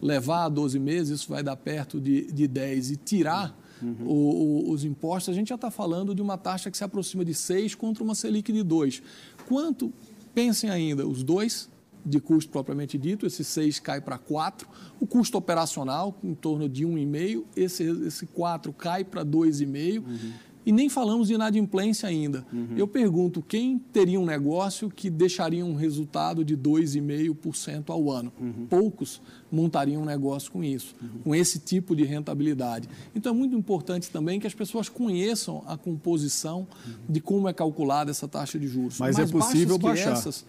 levar 0.02 0.44
a 0.44 0.48
12 0.50 0.78
meses, 0.78 1.20
isso 1.20 1.30
vai 1.30 1.42
dar 1.42 1.56
perto 1.56 1.98
de, 1.98 2.30
de 2.30 2.46
10% 2.46 2.90
e 2.90 2.96
tirar 2.96 3.58
uhum. 3.82 4.06
o, 4.06 4.12
o, 4.12 4.70
os 4.70 4.84
impostos, 4.84 5.32
a 5.32 5.34
gente 5.34 5.48
já 5.48 5.54
está 5.54 5.70
falando 5.70 6.14
de 6.14 6.20
uma 6.20 6.36
taxa 6.36 6.70
que 6.70 6.76
se 6.76 6.84
aproxima 6.84 7.24
de 7.24 7.34
6 7.34 7.74
contra 7.74 8.04
uma 8.04 8.14
Selic 8.14 8.52
de 8.52 8.62
2. 8.62 9.02
Quanto 9.46 9.92
Pensem 10.34 10.70
ainda, 10.70 11.06
os 11.06 11.22
dois 11.22 11.68
de 12.04 12.20
custo 12.20 12.50
propriamente 12.50 12.96
dito, 12.96 13.26
esse 13.26 13.44
6 13.44 13.78
cai 13.80 14.00
para 14.00 14.16
4, 14.18 14.66
o 14.98 15.06
custo 15.06 15.36
operacional 15.36 16.16
em 16.24 16.34
torno 16.34 16.68
de 16.68 16.86
1,5, 16.86 17.44
esse, 17.56 17.84
esse 18.06 18.26
4 18.26 18.72
cai 18.72 19.04
para 19.04 19.24
2,5. 19.24 19.98
Uhum. 19.98 20.32
E 20.64 20.72
nem 20.72 20.88
falamos 20.88 21.28
de 21.28 21.34
inadimplência 21.34 22.08
ainda. 22.08 22.46
Uhum. 22.52 22.74
Eu 22.76 22.86
pergunto, 22.86 23.42
quem 23.42 23.78
teria 23.78 24.20
um 24.20 24.26
negócio 24.26 24.90
que 24.90 25.08
deixaria 25.08 25.64
um 25.64 25.74
resultado 25.74 26.44
de 26.44 26.56
2,5% 26.56 27.90
ao 27.90 28.10
ano? 28.10 28.32
Uhum. 28.38 28.66
Poucos 28.68 29.22
montariam 29.50 30.02
um 30.02 30.04
negócio 30.04 30.52
com 30.52 30.62
isso, 30.62 30.94
uhum. 31.00 31.08
com 31.24 31.34
esse 31.34 31.58
tipo 31.58 31.96
de 31.96 32.04
rentabilidade. 32.04 32.88
Então 33.14 33.32
é 33.32 33.36
muito 33.36 33.56
importante 33.56 34.10
também 34.10 34.38
que 34.38 34.46
as 34.46 34.54
pessoas 34.54 34.88
conheçam 34.88 35.62
a 35.66 35.76
composição 35.76 36.68
de 37.08 37.20
como 37.20 37.48
é 37.48 37.52
calculada 37.52 38.10
essa 38.10 38.28
taxa 38.28 38.58
de 38.58 38.68
juros. 38.68 38.98
Mas 38.98 39.18
é 39.18 39.26
possível 39.26 39.78
baixar. 39.78 40.12
Essas, 40.12 40.44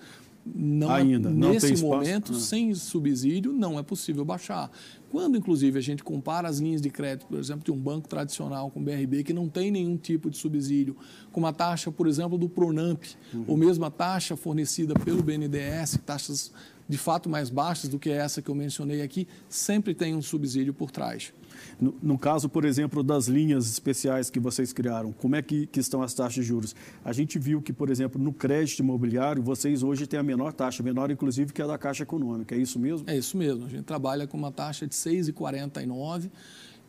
não 0.45 0.91
é 0.95 1.01
Ainda, 1.01 1.29
é, 1.29 1.31
não 1.31 1.51
nesse 1.51 1.81
momento, 1.81 2.31
ah. 2.33 2.39
sem 2.39 2.73
subsídio, 2.73 3.53
não 3.53 3.77
é 3.77 3.83
possível 3.83 4.25
baixar. 4.25 4.71
Quando, 5.09 5.37
inclusive, 5.37 5.77
a 5.77 5.81
gente 5.81 6.03
compara 6.03 6.47
as 6.47 6.59
linhas 6.59 6.81
de 6.81 6.89
crédito, 6.89 7.27
por 7.27 7.37
exemplo, 7.37 7.63
de 7.63 7.71
um 7.71 7.77
banco 7.77 8.07
tradicional 8.07 8.71
com 8.71 8.79
o 8.79 8.83
BRB, 8.83 9.23
que 9.23 9.33
não 9.33 9.47
tem 9.47 9.69
nenhum 9.69 9.97
tipo 9.97 10.29
de 10.29 10.37
subsídio, 10.37 10.95
com 11.31 11.39
uma 11.39 11.53
taxa, 11.53 11.91
por 11.91 12.07
exemplo, 12.07 12.37
do 12.37 12.49
Pronamp, 12.49 13.03
uhum. 13.33 13.45
ou 13.47 13.57
mesmo 13.57 13.85
a 13.85 13.91
taxa 13.91 14.35
fornecida 14.35 14.93
pelo 14.95 15.21
BNDES, 15.21 15.99
taxas 16.05 16.51
de 16.87 16.97
fato 16.97 17.29
mais 17.29 17.49
baixas 17.49 17.89
do 17.89 17.97
que 17.97 18.09
essa 18.09 18.41
que 18.41 18.49
eu 18.49 18.55
mencionei 18.55 19.01
aqui, 19.01 19.27
sempre 19.47 19.93
tem 19.93 20.13
um 20.13 20.21
subsídio 20.21 20.73
por 20.73 20.91
trás. 20.91 21.33
No, 21.79 21.95
no, 22.01 22.17
caso, 22.17 22.47
por 22.49 22.65
exemplo, 22.65 23.03
das 23.03 23.27
linhas 23.27 23.69
especiais 23.69 24.29
que 24.29 24.39
vocês 24.39 24.71
criaram, 24.71 25.11
como 25.11 25.35
é 25.35 25.41
que, 25.41 25.67
que, 25.67 25.79
estão 25.79 26.01
as 26.01 26.13
taxas 26.13 26.33
de 26.35 26.43
juros? 26.43 26.75
A 27.03 27.11
gente 27.11 27.39
viu 27.39 27.61
que, 27.61 27.73
por 27.73 27.89
exemplo, 27.89 28.21
no 28.21 28.33
crédito 28.33 28.79
imobiliário, 28.79 29.41
vocês 29.41 29.83
hoje 29.83 30.07
têm 30.07 30.19
a 30.19 30.23
menor 30.23 30.53
taxa, 30.53 30.83
menor 30.83 31.11
inclusive 31.11 31.53
que 31.53 31.61
a 31.61 31.67
da 31.67 31.77
Caixa 31.77 32.03
Econômica, 32.03 32.55
é 32.55 32.57
isso 32.57 32.79
mesmo? 32.79 33.09
É 33.09 33.17
isso 33.17 33.37
mesmo. 33.37 33.65
A 33.65 33.69
gente 33.69 33.83
trabalha 33.83 34.27
com 34.27 34.37
uma 34.37 34.51
taxa 34.51 34.87
de 34.87 34.95
6,49% 34.95 36.29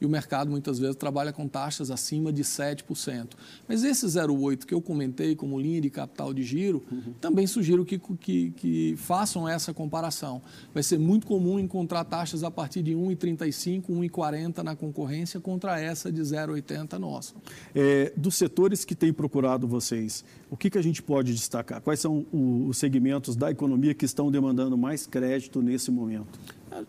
e 0.00 0.06
o 0.06 0.08
mercado 0.08 0.50
muitas 0.50 0.78
vezes 0.78 0.96
trabalha 0.96 1.32
com 1.32 1.46
taxas 1.46 1.90
acima 1.90 2.32
de 2.32 2.42
7%. 2.42 3.30
Mas 3.68 3.84
esse 3.84 4.06
0,8 4.06 4.64
que 4.64 4.74
eu 4.74 4.80
comentei 4.80 5.36
como 5.36 5.60
linha 5.60 5.80
de 5.80 5.90
capital 5.90 6.34
de 6.34 6.42
giro, 6.42 6.82
uhum. 6.90 7.14
também 7.20 7.46
sugiro 7.46 7.84
que, 7.84 7.98
que, 7.98 8.50
que, 8.50 8.94
façam 8.96 9.48
essa 9.48 9.72
comparação. 9.72 10.42
Vai 10.74 10.82
ser 10.82 10.98
muito 10.98 11.26
comum 11.26 11.58
encontrar 11.58 12.04
taxas 12.04 12.42
a 12.42 12.50
partir 12.50 12.82
de 12.82 12.92
1,35, 12.92 13.86
1,40 13.88 14.62
na 14.62 14.74
concorrência 14.74 15.40
contra 15.40 15.80
essa 15.80 16.10
de 16.10 16.20
0,80 16.20 16.98
nossa. 16.98 17.34
É, 17.74 18.12
dos 18.16 18.34
setores 18.34 18.84
que 18.84 18.94
têm 18.94 19.12
procurado 19.12 19.68
vocês, 19.68 20.24
o 20.50 20.56
que, 20.56 20.68
que 20.68 20.78
a 20.78 20.82
gente 20.82 21.02
pode 21.02 21.32
destacar? 21.32 21.80
Quais 21.80 22.00
são 22.00 22.26
os 22.32 22.76
segmentos 22.76 23.36
da 23.36 23.50
economia 23.50 23.94
que 23.94 24.04
estão 24.04 24.30
demandando 24.30 24.76
mais 24.76 25.06
crédito 25.06 25.62
nesse 25.62 25.90
momento? 25.90 26.38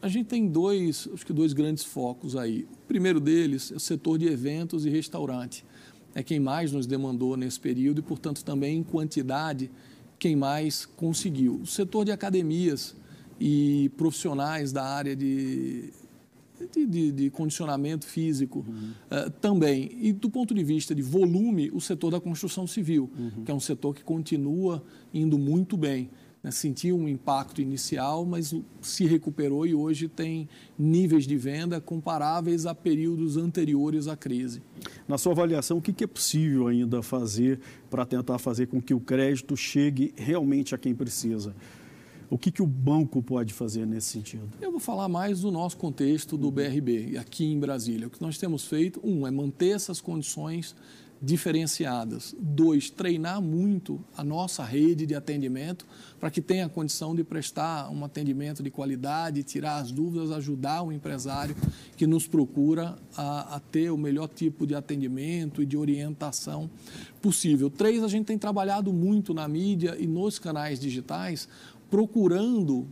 A 0.02 0.08
gente 0.08 0.28
tem 0.28 0.48
dois, 0.48 1.08
acho 1.14 1.26
que 1.26 1.34
dois 1.34 1.54
grandes 1.54 1.84
focos 1.84 2.36
aí. 2.36 2.68
O 2.84 2.88
primeiro 2.88 3.20
deles 3.20 3.72
é 3.72 3.76
o 3.76 3.80
setor 3.80 4.18
de 4.18 4.28
eventos 4.28 4.86
e 4.86 4.90
restaurante. 4.90 5.66
É 6.16 6.22
quem 6.22 6.40
mais 6.40 6.72
nos 6.72 6.86
demandou 6.86 7.36
nesse 7.36 7.60
período 7.60 8.00
e, 8.00 8.02
portanto, 8.02 8.44
também 8.44 8.78
em 8.78 8.84
quantidade, 8.84 9.70
quem 10.20 10.36
mais 10.36 10.86
conseguiu. 10.86 11.62
O 11.62 11.66
setor 11.66 12.06
de 12.06 12.12
academias 12.12 12.96
e 13.40 13.90
profissionais 13.98 14.72
da 14.72 14.84
área 14.84 15.16
de, 15.16 15.90
de, 16.72 16.86
de, 16.86 17.12
de 17.12 17.30
condicionamento 17.30 18.06
físico 18.06 18.64
uhum. 18.68 18.92
uh, 19.12 19.30
também. 19.42 19.92
E 20.00 20.14
do 20.14 20.30
ponto 20.30 20.54
de 20.54 20.64
vista 20.64 20.94
de 20.94 21.02
volume, 21.02 21.72
o 21.74 21.82
setor 21.82 22.12
da 22.12 22.20
construção 22.20 22.68
civil, 22.68 23.10
uhum. 23.18 23.44
que 23.44 23.52
é 23.52 23.54
um 23.54 23.60
setor 23.60 23.96
que 23.96 24.04
continua 24.04 24.84
indo 25.14 25.38
muito 25.38 25.76
bem 25.76 26.10
né, 26.44 26.52
sentiu 26.52 26.98
um 26.98 27.08
impacto 27.08 27.62
inicial, 27.62 28.26
mas 28.26 28.54
se 28.82 29.06
recuperou 29.06 29.66
e 29.66 29.74
hoje 29.74 30.10
tem 30.10 30.50
níveis 30.78 31.26
de 31.26 31.38
venda 31.38 31.80
comparáveis 31.80 32.66
a 32.66 32.76
períodos 32.76 33.38
anteriores 33.38 34.08
à 34.08 34.18
crise. 34.18 34.62
Na 35.08 35.18
sua 35.18 35.32
avaliação, 35.32 35.78
o 35.78 35.82
que 35.82 36.04
é 36.04 36.08
possível 36.08 36.68
ainda 36.68 37.02
fazer 37.02 37.62
para 37.90 38.06
tentar 38.06 38.38
fazer 38.40 38.68
com 38.68 38.82
que 38.82 38.94
o 38.94 39.00
crédito 39.00 39.56
chegue 39.56 40.14
realmente 40.18 40.76
a 40.76 40.78
quem 40.78 40.94
precisa? 40.94 41.56
O 42.30 42.38
que, 42.38 42.52
que 42.52 42.64
o 42.64 42.68
banco 42.68 43.22
pode 43.22 43.54
fazer 43.54 43.86
nesse 43.86 44.08
sentido? 44.08 44.50
Eu 44.60 44.72
vou 44.72 44.80
falar 44.80 45.08
mais 45.08 45.42
do 45.42 45.52
nosso 45.52 45.78
contexto 45.78 46.36
do 46.36 46.50
BRB, 46.50 47.16
aqui 47.18 47.46
em 47.46 47.60
Brasília. 47.60 48.08
O 48.08 48.10
que 48.10 48.22
nós 48.22 48.40
temos 48.40 48.66
feito, 48.66 49.00
um, 49.04 49.28
é 49.28 49.32
manter 49.32 49.70
essas 49.70 50.02
condições 50.02 50.76
diferenciadas. 51.24 52.36
Dois, 52.38 52.90
treinar 52.90 53.42
muito 53.42 54.04
a 54.18 54.26
nossa 54.26 54.62
rede 54.62 55.06
de 55.06 55.16
atendimento 55.16 55.86
para 56.20 56.30
que 56.30 56.42
tenha 56.42 56.68
condição 56.68 57.16
de 57.16 57.24
prestar 57.24 57.90
um 57.90 58.04
atendimento 58.04 58.62
de 58.62 58.70
qualidade, 58.70 59.42
tirar 59.42 59.78
as 59.78 59.90
dúvidas, 59.90 60.32
ajudar 60.32 60.84
o 60.84 60.92
empresário 60.92 61.56
que 61.96 62.06
nos 62.06 62.28
procura 62.28 62.98
a, 63.16 63.56
a 63.56 63.60
ter 63.62 63.90
o 63.90 63.98
melhor 63.98 64.28
tipo 64.28 64.68
de 64.68 64.76
atendimento 64.76 65.64
e 65.64 65.66
de 65.66 65.78
orientação 65.78 66.70
possível. 67.22 67.70
Três, 67.70 68.04
a 68.04 68.10
gente 68.10 68.26
tem 68.26 68.38
trabalhado 68.38 68.92
muito 68.92 69.34
na 69.34 69.48
mídia 69.48 69.96
e 69.98 70.06
nos 70.06 70.38
canais 70.38 70.78
digitais 70.78 71.48
procurando 71.90 72.86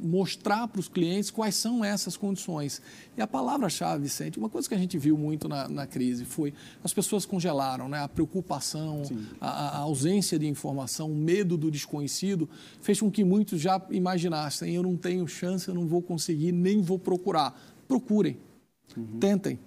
mostrar 0.00 0.68
para 0.68 0.80
os 0.80 0.88
clientes 0.88 1.30
quais 1.30 1.54
são 1.54 1.84
essas 1.84 2.16
condições. 2.16 2.80
E 3.16 3.22
a 3.22 3.26
palavra-chave, 3.26 4.02
Vicente, 4.02 4.38
uma 4.38 4.48
coisa 4.48 4.68
que 4.68 4.74
a 4.74 4.78
gente 4.78 4.96
viu 4.98 5.16
muito 5.16 5.48
na, 5.48 5.68
na 5.68 5.86
crise 5.86 6.24
foi 6.24 6.54
as 6.82 6.92
pessoas 6.92 7.26
congelaram, 7.26 7.88
né? 7.88 8.00
a 8.00 8.08
preocupação, 8.08 9.02
a, 9.40 9.48
a, 9.48 9.78
ausência 9.78 10.38
de 10.38 10.46
informação, 10.46 11.10
o 11.10 11.14
medo 11.14 11.56
do 11.56 11.70
desconhecido, 11.70 12.48
fez 12.80 13.00
com 13.00 13.10
que 13.10 13.24
muitos 13.24 13.60
já 13.60 13.80
imaginassem: 13.90 14.74
eu 14.74 14.82
não 14.82 14.96
tenho 14.96 15.26
chance, 15.26 15.68
eu 15.68 15.74
não 15.74 15.86
vou 15.86 16.02
conseguir, 16.02 16.52
nem 16.52 16.80
vou 16.80 16.98
procurar. 16.98 17.58
Procurem, 17.86 18.36
uhum. 18.96 19.18
tentem. 19.18 19.58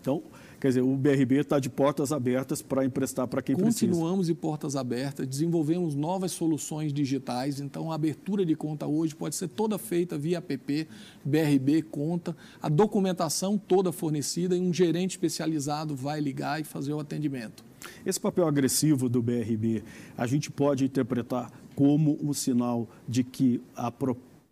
Então, 0.00 0.22
Quer 0.62 0.68
dizer, 0.68 0.82
o 0.82 0.96
BRB 0.96 1.40
está 1.40 1.58
de 1.58 1.68
portas 1.68 2.12
abertas 2.12 2.62
para 2.62 2.84
emprestar 2.84 3.26
para 3.26 3.42
quem 3.42 3.56
Continuamos 3.56 3.74
precisa. 3.74 3.90
Continuamos 3.90 4.26
de 4.28 4.34
portas 4.34 4.76
abertas, 4.76 5.26
desenvolvemos 5.26 5.96
novas 5.96 6.30
soluções 6.30 6.92
digitais, 6.92 7.58
então 7.58 7.90
a 7.90 7.96
abertura 7.96 8.46
de 8.46 8.54
conta 8.54 8.86
hoje 8.86 9.12
pode 9.12 9.34
ser 9.34 9.48
toda 9.48 9.76
feita 9.76 10.16
via 10.16 10.38
app, 10.38 10.88
BRB 11.24 11.82
Conta, 11.90 12.36
a 12.62 12.68
documentação 12.68 13.58
toda 13.58 13.90
fornecida 13.90 14.56
e 14.56 14.60
um 14.60 14.72
gerente 14.72 15.10
especializado 15.10 15.96
vai 15.96 16.20
ligar 16.20 16.60
e 16.60 16.64
fazer 16.64 16.92
o 16.92 17.00
atendimento. 17.00 17.64
Esse 18.06 18.20
papel 18.20 18.46
agressivo 18.46 19.08
do 19.08 19.20
BRB, 19.20 19.82
a 20.16 20.28
gente 20.28 20.48
pode 20.48 20.84
interpretar 20.84 21.50
como 21.74 22.16
um 22.22 22.32
sinal 22.32 22.88
de 23.08 23.24
que 23.24 23.60
a 23.74 23.92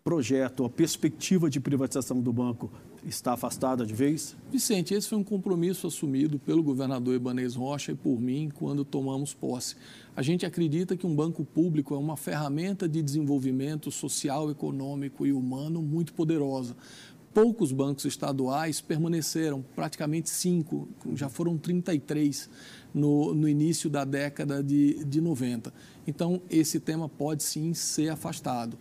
projeto, 0.03 0.65
a 0.65 0.69
perspectiva 0.69 1.49
de 1.49 1.61
privatização 1.61 2.19
do 2.19 2.33
banco 2.33 2.69
está 3.05 3.33
afastada 3.33 3.85
de 3.85 3.93
vez? 3.93 4.35
Vicente, 4.51 4.93
esse 4.93 5.07
foi 5.07 5.17
um 5.17 5.23
compromisso 5.23 5.87
assumido 5.87 6.37
pelo 6.39 6.61
governador 6.61 7.15
Ibanez 7.15 7.55
Rocha 7.55 7.91
e 7.91 7.95
por 7.95 8.19
mim 8.19 8.49
quando 8.53 8.85
tomamos 8.85 9.33
posse. 9.33 9.75
A 10.15 10.21
gente 10.21 10.45
acredita 10.45 10.95
que 10.95 11.07
um 11.07 11.15
banco 11.15 11.43
público 11.43 11.95
é 11.95 11.97
uma 11.97 12.17
ferramenta 12.17 12.87
de 12.87 13.01
desenvolvimento 13.01 13.89
social, 13.91 14.51
econômico 14.51 15.25
e 15.25 15.33
humano 15.33 15.81
muito 15.81 16.13
poderosa. 16.13 16.75
Poucos 17.33 17.71
bancos 17.71 18.03
estaduais 18.03 18.81
permaneceram, 18.81 19.63
praticamente 19.73 20.29
cinco, 20.29 20.89
já 21.15 21.29
foram 21.29 21.57
33 21.57 22.49
no, 22.93 23.33
no 23.33 23.47
início 23.47 23.89
da 23.89 24.03
década 24.03 24.61
de, 24.61 25.03
de 25.05 25.21
90. 25.21 25.73
Então, 26.05 26.41
esse 26.49 26.77
tema 26.77 27.07
pode 27.07 27.43
sim 27.43 27.73
ser 27.73 28.09
afastado 28.09 28.77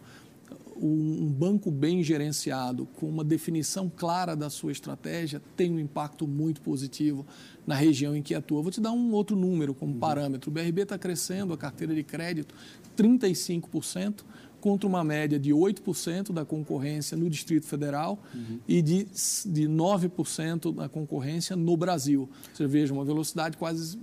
um 0.87 1.29
banco 1.29 1.71
bem 1.71 2.03
gerenciado, 2.03 2.87
com 2.97 3.07
uma 3.07 3.25
definição 3.25 3.91
clara 3.95 4.35
da 4.35 4.49
sua 4.49 4.73
estratégia, 4.73 5.43
tem 5.57 5.71
um 5.71 5.79
impacto 5.79 6.27
muito 6.27 6.61
positivo 6.61 7.27
na 7.67 7.75
região 7.75 8.17
em 8.17 8.23
que 8.23 8.35
atua. 8.35 8.63
Vou 8.63 8.71
te 8.71 8.81
dar 8.81 8.93
um 8.93 9.13
outro 9.13 9.37
número 9.37 9.75
como 9.75 9.93
uhum. 9.93 9.99
parâmetro. 9.99 10.51
O 10.51 10.53
BRB 10.53 10.83
está 10.83 10.99
crescendo 10.99 11.53
a 11.53 11.57
carteira 11.59 11.95
de 11.95 12.03
crédito 12.03 12.55
35%, 12.97 14.25
contra 14.61 14.87
uma 14.87 15.03
média 15.03 15.39
de 15.39 15.53
8% 15.53 16.33
da 16.33 16.45
concorrência 16.45 17.17
no 17.17 17.31
Distrito 17.31 17.67
Federal 17.67 18.23
uhum. 18.35 18.59
e 18.69 18.83
de, 18.83 19.05
de 19.47 19.67
9% 19.67 20.75
da 20.75 20.89
concorrência 20.89 21.57
no 21.57 21.77
Brasil. 21.77 22.29
Você 22.53 22.67
veja, 22.67 22.93
uma 22.93 23.05
velocidade 23.05 23.57
quase 23.57 23.99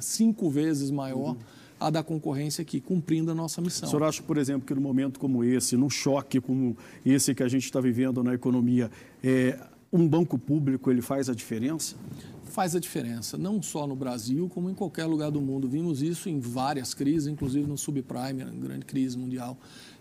cinco 0.00 0.48
vezes 0.48 0.90
maior. 0.90 1.32
Uhum 1.32 1.61
a 1.86 1.90
da 1.90 2.02
concorrência 2.02 2.62
aqui, 2.62 2.80
cumprindo 2.80 3.30
a 3.30 3.34
nossa 3.34 3.60
missão. 3.60 3.88
O 3.88 3.90
senhor 3.90 4.04
acha, 4.04 4.22
por 4.22 4.38
exemplo, 4.38 4.66
que 4.66 4.74
num 4.74 4.80
momento 4.80 5.18
como 5.18 5.42
esse, 5.42 5.76
num 5.76 5.90
choque 5.90 6.40
como 6.40 6.76
esse 7.04 7.34
que 7.34 7.42
a 7.42 7.48
gente 7.48 7.64
está 7.64 7.80
vivendo 7.80 8.22
na 8.22 8.34
economia, 8.34 8.90
é, 9.22 9.58
um 9.92 10.08
banco 10.08 10.38
público 10.38 10.90
ele 10.90 11.02
faz 11.02 11.28
a 11.28 11.34
diferença? 11.34 11.96
Faz 12.44 12.76
a 12.76 12.80
diferença, 12.80 13.38
não 13.38 13.62
só 13.62 13.86
no 13.86 13.96
Brasil, 13.96 14.48
como 14.48 14.68
em 14.68 14.74
qualquer 14.74 15.06
lugar 15.06 15.30
do 15.30 15.40
mundo. 15.40 15.68
Vimos 15.68 16.02
isso 16.02 16.28
em 16.28 16.38
várias 16.38 16.92
crises, 16.92 17.26
inclusive 17.26 17.66
no 17.66 17.78
subprime, 17.78 18.42
a 18.42 18.50
grande 18.50 18.84
crise 18.84 19.16
mundial 19.16 19.56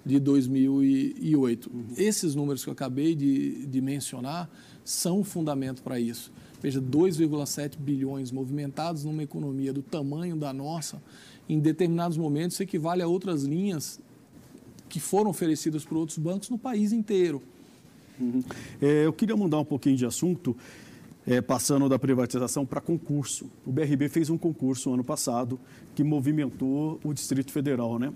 de 0.05 0.19
2008. 0.19 1.71
Uhum. 1.73 1.85
Esses 1.97 2.35
números 2.35 2.63
que 2.63 2.69
eu 2.69 2.73
acabei 2.73 3.15
de, 3.15 3.65
de 3.65 3.81
mencionar 3.81 4.49
são 4.83 5.21
o 5.21 5.23
fundamento 5.23 5.81
para 5.81 5.99
isso. 5.99 6.31
Veja, 6.61 6.81
2,7 6.81 7.77
bilhões 7.77 8.31
movimentados 8.31 9.03
numa 9.03 9.23
economia 9.23 9.73
do 9.73 9.81
tamanho 9.81 10.35
da 10.35 10.53
nossa, 10.53 11.01
em 11.53 11.59
determinados 11.59 12.17
momentos 12.17 12.59
equivale 12.59 13.01
a 13.01 13.07
outras 13.07 13.43
linhas 13.43 13.99
que 14.87 14.99
foram 14.99 15.29
oferecidas 15.29 15.85
por 15.85 15.97
outros 15.97 16.17
bancos 16.17 16.49
no 16.49 16.57
país 16.57 16.91
inteiro. 16.91 17.41
Uhum. 18.19 18.43
É, 18.81 19.05
eu 19.05 19.13
queria 19.13 19.35
mudar 19.35 19.59
um 19.59 19.65
pouquinho 19.65 19.97
de 19.97 20.05
assunto. 20.05 20.55
é, 21.25 21.39
passando 21.39 21.87
da 21.87 21.99
privatização 21.99 22.65
para 22.65 22.81
concurso. 22.81 23.49
O 23.65 23.71
BRB 23.71 24.09
fez 24.09 24.29
um 24.29 24.37
concurso 24.37 24.91
ano 24.93 25.03
passado 25.03 25.59
que 25.93 26.03
movimentou 26.03 26.99
o 27.03 27.13
Distrito 27.13 27.51
Federal, 27.51 27.99
né? 27.99 28.11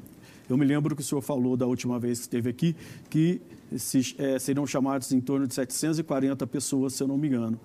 Eu 0.50 0.58
me 0.58 0.66
lembro 0.66 0.96
que 0.96 1.02
o 1.02 1.06
senhor 1.06 1.22
falou 1.22 1.58
da 1.58 1.66
última 1.66 2.00
vez 2.00 2.20
que 2.20 2.24
esteve 2.26 2.50
aqui 2.50 2.76
que 3.10 3.42
se, 3.78 4.16
é, 4.18 4.38
seriam 4.38 4.66
chamados 4.66 5.12
em 5.12 5.20
torno 5.20 5.48
de 5.48 5.54
740 5.54 6.46
pessoas, 6.48 6.94
se 6.94 7.04
eu 7.04 7.08
não 7.08 7.18
me 7.18 7.28
engano. 7.28 7.60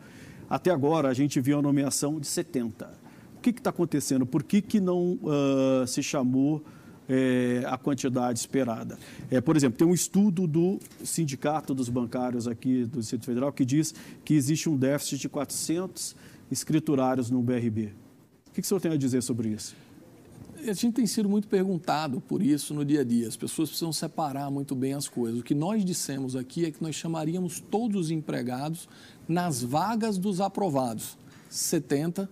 Até 0.48 0.70
agora, 0.70 1.08
a 1.08 1.14
gente 1.14 1.40
viu 1.40 1.58
a 1.58 1.62
nomeação 1.62 2.18
de 2.18 2.26
70. 2.26 2.99
O 3.40 3.42
que 3.42 3.48
está 3.48 3.70
acontecendo? 3.70 4.26
Por 4.26 4.42
que, 4.42 4.60
que 4.60 4.78
não 4.80 5.14
uh, 5.14 5.86
se 5.86 6.02
chamou 6.02 6.62
é, 7.08 7.64
a 7.66 7.76
quantidade 7.76 8.38
esperada. 8.38 8.96
É, 9.30 9.40
por 9.40 9.56
exemplo, 9.56 9.78
tem 9.78 9.88
um 9.88 9.94
estudo 9.94 10.46
do 10.46 10.78
Sindicato 11.02 11.74
dos 11.74 11.88
Bancários 11.88 12.46
aqui 12.46 12.84
do 12.84 13.00
Distrito 13.00 13.24
Federal 13.24 13.52
que 13.52 13.64
diz 13.64 13.92
que 14.24 14.34
existe 14.34 14.68
um 14.68 14.76
déficit 14.76 15.18
de 15.18 15.28
400 15.28 16.14
escriturários 16.52 17.28
no 17.30 17.42
BRB. 17.42 17.86
O 18.46 18.52
que, 18.52 18.60
que 18.60 18.62
o 18.62 18.64
senhor 18.64 18.80
tem 18.80 18.92
a 18.92 18.96
dizer 18.96 19.22
sobre 19.22 19.48
isso? 19.48 19.74
A 20.58 20.72
gente 20.74 20.92
tem 20.92 21.06
sido 21.06 21.28
muito 21.28 21.48
perguntado 21.48 22.20
por 22.20 22.42
isso 22.42 22.74
no 22.74 22.84
dia 22.84 23.00
a 23.00 23.04
dia. 23.04 23.26
As 23.26 23.36
pessoas 23.36 23.70
precisam 23.70 23.92
separar 23.92 24.50
muito 24.50 24.76
bem 24.76 24.92
as 24.92 25.08
coisas. 25.08 25.40
O 25.40 25.42
que 25.42 25.54
nós 25.54 25.84
dissemos 25.84 26.36
aqui 26.36 26.66
é 26.66 26.70
que 26.70 26.82
nós 26.82 26.94
chamaríamos 26.94 27.58
todos 27.58 28.02
os 28.02 28.10
empregados 28.10 28.86
nas 29.26 29.62
vagas 29.62 30.18
dos 30.18 30.40
aprovados. 30.40 31.18
70 31.48 32.30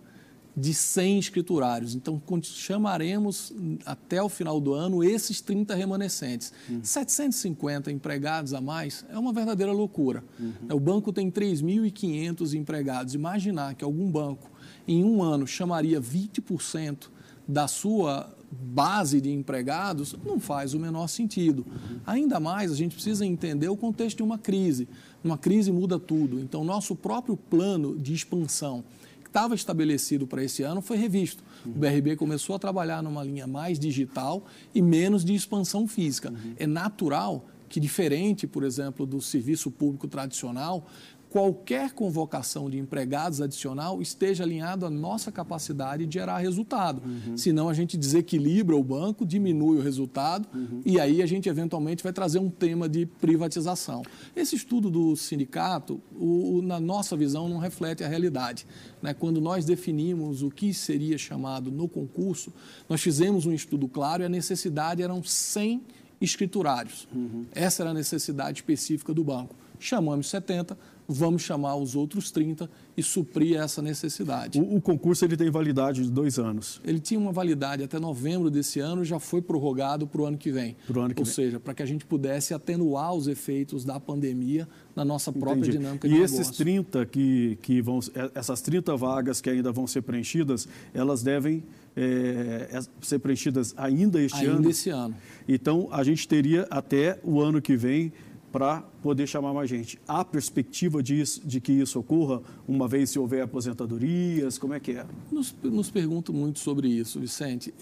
de 0.58 0.74
100 0.74 1.18
escriturários. 1.20 1.94
Então, 1.94 2.20
chamaremos 2.42 3.52
até 3.86 4.20
o 4.20 4.28
final 4.28 4.60
do 4.60 4.74
ano 4.74 5.04
esses 5.04 5.40
30 5.40 5.74
remanescentes. 5.74 6.52
Uhum. 6.68 6.80
750 6.82 7.92
empregados 7.92 8.52
a 8.52 8.60
mais 8.60 9.04
é 9.08 9.16
uma 9.16 9.32
verdadeira 9.32 9.70
loucura. 9.70 10.24
Uhum. 10.38 10.76
O 10.76 10.80
banco 10.80 11.12
tem 11.12 11.30
3.500 11.30 12.54
empregados. 12.54 13.14
Imaginar 13.14 13.74
que 13.74 13.84
algum 13.84 14.10
banco, 14.10 14.50
em 14.86 15.04
um 15.04 15.22
ano, 15.22 15.46
chamaria 15.46 16.00
20% 16.00 17.08
da 17.46 17.68
sua 17.68 18.34
base 18.50 19.20
de 19.20 19.30
empregados 19.30 20.16
não 20.24 20.40
faz 20.40 20.74
o 20.74 20.80
menor 20.80 21.06
sentido. 21.06 21.64
Uhum. 21.68 22.00
Ainda 22.06 22.40
mais, 22.40 22.72
a 22.72 22.74
gente 22.74 22.94
precisa 22.94 23.24
entender 23.24 23.68
o 23.68 23.76
contexto 23.76 24.16
de 24.16 24.22
uma 24.24 24.38
crise. 24.38 24.88
Uma 25.22 25.38
crise 25.38 25.70
muda 25.70 25.98
tudo. 25.98 26.40
Então, 26.40 26.64
nosso 26.64 26.96
próprio 26.96 27.36
plano 27.36 27.96
de 27.96 28.12
expansão 28.12 28.82
estava 29.28 29.54
estabelecido 29.54 30.26
para 30.26 30.42
esse 30.42 30.62
ano 30.62 30.80
foi 30.80 30.96
revisto. 30.96 31.44
Uhum. 31.64 31.72
O 31.72 31.78
BRB 31.78 32.16
começou 32.16 32.56
a 32.56 32.58
trabalhar 32.58 33.02
numa 33.02 33.22
linha 33.22 33.46
mais 33.46 33.78
digital 33.78 34.44
e 34.74 34.82
menos 34.82 35.24
de 35.24 35.34
expansão 35.34 35.86
física. 35.86 36.30
Uhum. 36.30 36.54
É 36.58 36.66
natural 36.66 37.46
que, 37.68 37.78
diferente, 37.78 38.46
por 38.46 38.64
exemplo, 38.64 39.06
do 39.06 39.20
serviço 39.20 39.70
público 39.70 40.08
tradicional, 40.08 40.86
qualquer 41.30 41.92
convocação 41.92 42.70
de 42.70 42.78
empregados 42.78 43.40
adicional 43.40 44.00
esteja 44.00 44.44
alinhado 44.44 44.86
à 44.86 44.90
nossa 44.90 45.30
capacidade 45.30 46.06
de 46.06 46.14
gerar 46.14 46.38
resultado. 46.38 47.02
Uhum. 47.04 47.36
Senão 47.36 47.68
a 47.68 47.74
gente 47.74 47.96
desequilibra 47.96 48.76
o 48.76 48.82
banco, 48.82 49.26
diminui 49.26 49.78
o 49.78 49.82
resultado 49.82 50.48
uhum. 50.54 50.80
e 50.84 50.98
aí 50.98 51.22
a 51.22 51.26
gente 51.26 51.48
eventualmente 51.48 52.02
vai 52.02 52.12
trazer 52.12 52.38
um 52.38 52.48
tema 52.48 52.88
de 52.88 53.06
privatização. 53.06 54.02
Esse 54.34 54.56
estudo 54.56 54.90
do 54.90 55.14
sindicato, 55.16 56.00
o, 56.14 56.58
o, 56.58 56.62
na 56.62 56.80
nossa 56.80 57.16
visão, 57.16 57.48
não 57.48 57.58
reflete 57.58 58.02
a 58.02 58.08
realidade. 58.08 58.66
Né? 59.02 59.12
Quando 59.12 59.40
nós 59.40 59.64
definimos 59.64 60.42
o 60.42 60.50
que 60.50 60.72
seria 60.72 61.18
chamado 61.18 61.70
no 61.70 61.88
concurso, 61.88 62.52
nós 62.88 63.00
fizemos 63.00 63.46
um 63.46 63.52
estudo 63.52 63.86
claro 63.88 64.22
e 64.22 64.26
a 64.26 64.28
necessidade 64.28 65.02
eram 65.02 65.22
100 65.22 65.82
escriturários. 66.20 67.06
Uhum. 67.14 67.46
Essa 67.52 67.82
era 67.82 67.90
a 67.90 67.94
necessidade 67.94 68.58
específica 68.60 69.12
do 69.12 69.22
banco. 69.22 69.54
Chamamos 69.78 70.28
70, 70.28 70.76
vamos 71.08 71.40
chamar 71.40 71.74
os 71.76 71.96
outros 71.96 72.30
30 72.30 72.68
e 72.94 73.02
suprir 73.02 73.58
essa 73.58 73.80
necessidade. 73.80 74.60
O, 74.60 74.76
o, 74.76 74.80
concurso 74.80 75.24
ele 75.24 75.38
tem 75.38 75.50
validade 75.50 76.02
de 76.02 76.10
dois 76.10 76.38
anos. 76.38 76.82
Ele 76.84 77.00
tinha 77.00 77.18
uma 77.18 77.32
validade 77.32 77.82
até 77.82 77.98
novembro 77.98 78.50
desse 78.50 78.78
ano, 78.78 79.02
já 79.02 79.18
foi 79.18 79.40
prorrogado 79.40 80.06
para 80.06 80.20
o 80.20 80.26
ano 80.26 80.36
que 80.36 80.52
vem. 80.52 80.76
Pro 80.86 81.00
ano 81.00 81.14
que 81.14 81.20
Ou 81.20 81.24
vem. 81.24 81.34
seja, 81.34 81.58
para 81.58 81.72
que 81.72 81.82
a 81.82 81.86
gente 81.86 82.04
pudesse 82.04 82.52
atenuar 82.52 83.14
os 83.14 83.26
efeitos 83.26 83.86
da 83.86 83.98
pandemia 83.98 84.68
na 84.94 85.04
nossa 85.04 85.32
própria 85.32 85.60
Entendi. 85.60 85.78
dinâmica 85.78 86.06
e 86.06 86.10
de 86.10 86.16
negócio. 86.16 86.36
E 86.36 86.40
esses 86.40 86.56
30 86.56 87.06
que, 87.06 87.58
que 87.62 87.80
vão, 87.80 88.00
é, 88.14 88.30
essas 88.34 88.60
30 88.60 88.94
vagas 88.94 89.40
que 89.40 89.48
ainda 89.48 89.72
vão 89.72 89.86
ser 89.86 90.02
preenchidas, 90.02 90.68
elas 90.92 91.22
devem 91.22 91.64
é, 91.96 92.80
ser 93.00 93.18
preenchidas 93.18 93.72
ainda 93.76 94.20
este 94.20 94.36
ainda 94.36 94.50
ano? 94.50 94.58
Ainda 94.58 94.70
esse 94.70 94.90
ano. 94.90 95.16
Então, 95.48 95.88
a 95.90 96.04
gente 96.04 96.28
teria 96.28 96.66
até 96.70 97.18
o 97.24 97.40
ano 97.40 97.62
que 97.62 97.76
vem 97.76 98.12
para 98.52 98.82
poder 99.02 99.26
chamar 99.26 99.52
mais 99.52 99.68
gente. 99.68 99.98
Há 100.06 100.24
perspectiva 100.24 101.02
disso, 101.02 101.46
de 101.46 101.60
que 101.60 101.72
isso 101.72 101.98
ocorra, 101.98 102.40
uma 102.66 102.88
vez 102.88 103.10
se 103.10 103.18
houver 103.18 103.42
aposentadorias? 103.42 104.58
Como 104.58 104.74
é 104.74 104.80
que 104.80 104.92
é? 104.92 105.06
Nos, 105.30 105.54
nos 105.62 105.90
pergunto 105.90 106.32
muito 106.32 106.58
sobre 106.58 106.88
isso, 106.88 107.20
Vicente. 107.20 107.74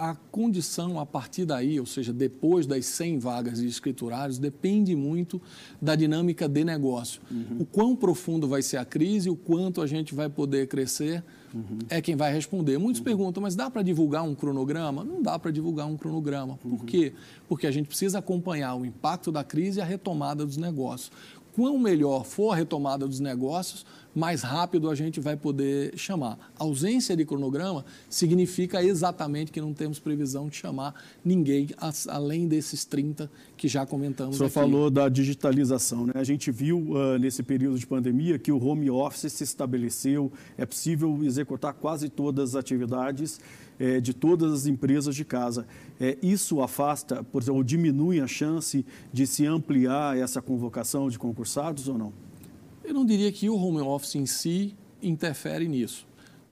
A 0.00 0.14
condição 0.14 0.98
a 0.98 1.04
partir 1.04 1.44
daí, 1.44 1.78
ou 1.78 1.84
seja, 1.84 2.10
depois 2.10 2.66
das 2.66 2.86
100 2.86 3.18
vagas 3.18 3.60
de 3.60 3.66
escriturários, 3.66 4.38
depende 4.38 4.96
muito 4.96 5.42
da 5.78 5.94
dinâmica 5.94 6.48
de 6.48 6.64
negócio. 6.64 7.20
Uhum. 7.30 7.58
O 7.60 7.66
quão 7.66 7.94
profundo 7.94 8.48
vai 8.48 8.62
ser 8.62 8.78
a 8.78 8.84
crise, 8.86 9.28
o 9.28 9.36
quanto 9.36 9.82
a 9.82 9.86
gente 9.86 10.14
vai 10.14 10.30
poder 10.30 10.68
crescer, 10.68 11.22
uhum. 11.52 11.80
é 11.90 12.00
quem 12.00 12.16
vai 12.16 12.32
responder. 12.32 12.78
Muitos 12.78 13.00
uhum. 13.00 13.04
perguntam, 13.04 13.42
mas 13.42 13.54
dá 13.54 13.68
para 13.68 13.82
divulgar 13.82 14.22
um 14.22 14.34
cronograma? 14.34 15.04
Não 15.04 15.20
dá 15.20 15.38
para 15.38 15.50
divulgar 15.50 15.86
um 15.86 15.98
cronograma. 15.98 16.56
Por 16.56 16.72
uhum. 16.72 16.78
quê? 16.78 17.12
Porque 17.46 17.66
a 17.66 17.70
gente 17.70 17.86
precisa 17.86 18.20
acompanhar 18.20 18.76
o 18.76 18.86
impacto 18.86 19.30
da 19.30 19.44
crise 19.44 19.80
e 19.80 19.82
a 19.82 19.84
retomada 19.84 20.46
dos 20.46 20.56
negócios. 20.56 21.12
Quanto 21.52 21.78
melhor 21.78 22.24
for 22.24 22.52
a 22.52 22.56
retomada 22.56 23.06
dos 23.06 23.20
negócios, 23.20 23.84
mais 24.14 24.42
rápido 24.42 24.90
a 24.90 24.94
gente 24.94 25.20
vai 25.20 25.36
poder 25.36 25.96
chamar. 25.96 26.52
A 26.58 26.64
ausência 26.64 27.16
de 27.16 27.24
cronograma 27.24 27.84
significa 28.08 28.82
exatamente 28.82 29.52
que 29.52 29.60
não 29.60 29.72
temos 29.72 29.98
previsão 29.98 30.48
de 30.48 30.56
chamar 30.56 30.94
ninguém 31.24 31.68
além 32.08 32.48
desses 32.48 32.84
30 32.84 33.30
que 33.56 33.68
já 33.68 33.86
comentamos. 33.86 34.36
O 34.36 34.38
senhor 34.38 34.46
aqui. 34.46 34.54
falou 34.54 34.90
da 34.90 35.08
digitalização. 35.08 36.06
Né? 36.06 36.12
A 36.16 36.24
gente 36.24 36.50
viu 36.50 36.78
uh, 36.78 37.18
nesse 37.18 37.42
período 37.42 37.78
de 37.78 37.86
pandemia 37.86 38.38
que 38.38 38.50
o 38.50 38.62
home 38.62 38.90
office 38.90 39.32
se 39.32 39.44
estabeleceu, 39.44 40.32
é 40.56 40.66
possível 40.66 41.18
executar 41.22 41.74
quase 41.74 42.08
todas 42.08 42.50
as 42.50 42.56
atividades 42.56 43.40
é, 43.78 43.98
de 43.98 44.12
todas 44.12 44.52
as 44.52 44.66
empresas 44.66 45.16
de 45.16 45.24
casa. 45.24 45.66
É, 45.98 46.18
isso 46.22 46.60
afasta, 46.62 47.24
por 47.24 47.42
exemplo, 47.42 47.58
ou 47.58 47.64
diminui 47.64 48.20
a 48.20 48.26
chance 48.26 48.84
de 49.12 49.26
se 49.26 49.46
ampliar 49.46 50.18
essa 50.18 50.42
convocação 50.42 51.08
de 51.08 51.18
concursados 51.18 51.88
ou 51.88 51.96
não? 51.96 52.29
Eu 52.84 52.94
não 52.94 53.04
diria 53.04 53.30
que 53.30 53.48
o 53.48 53.56
home 53.56 53.80
office 53.80 54.14
em 54.14 54.26
si 54.26 54.74
interfere 55.02 55.68
nisso. 55.68 56.06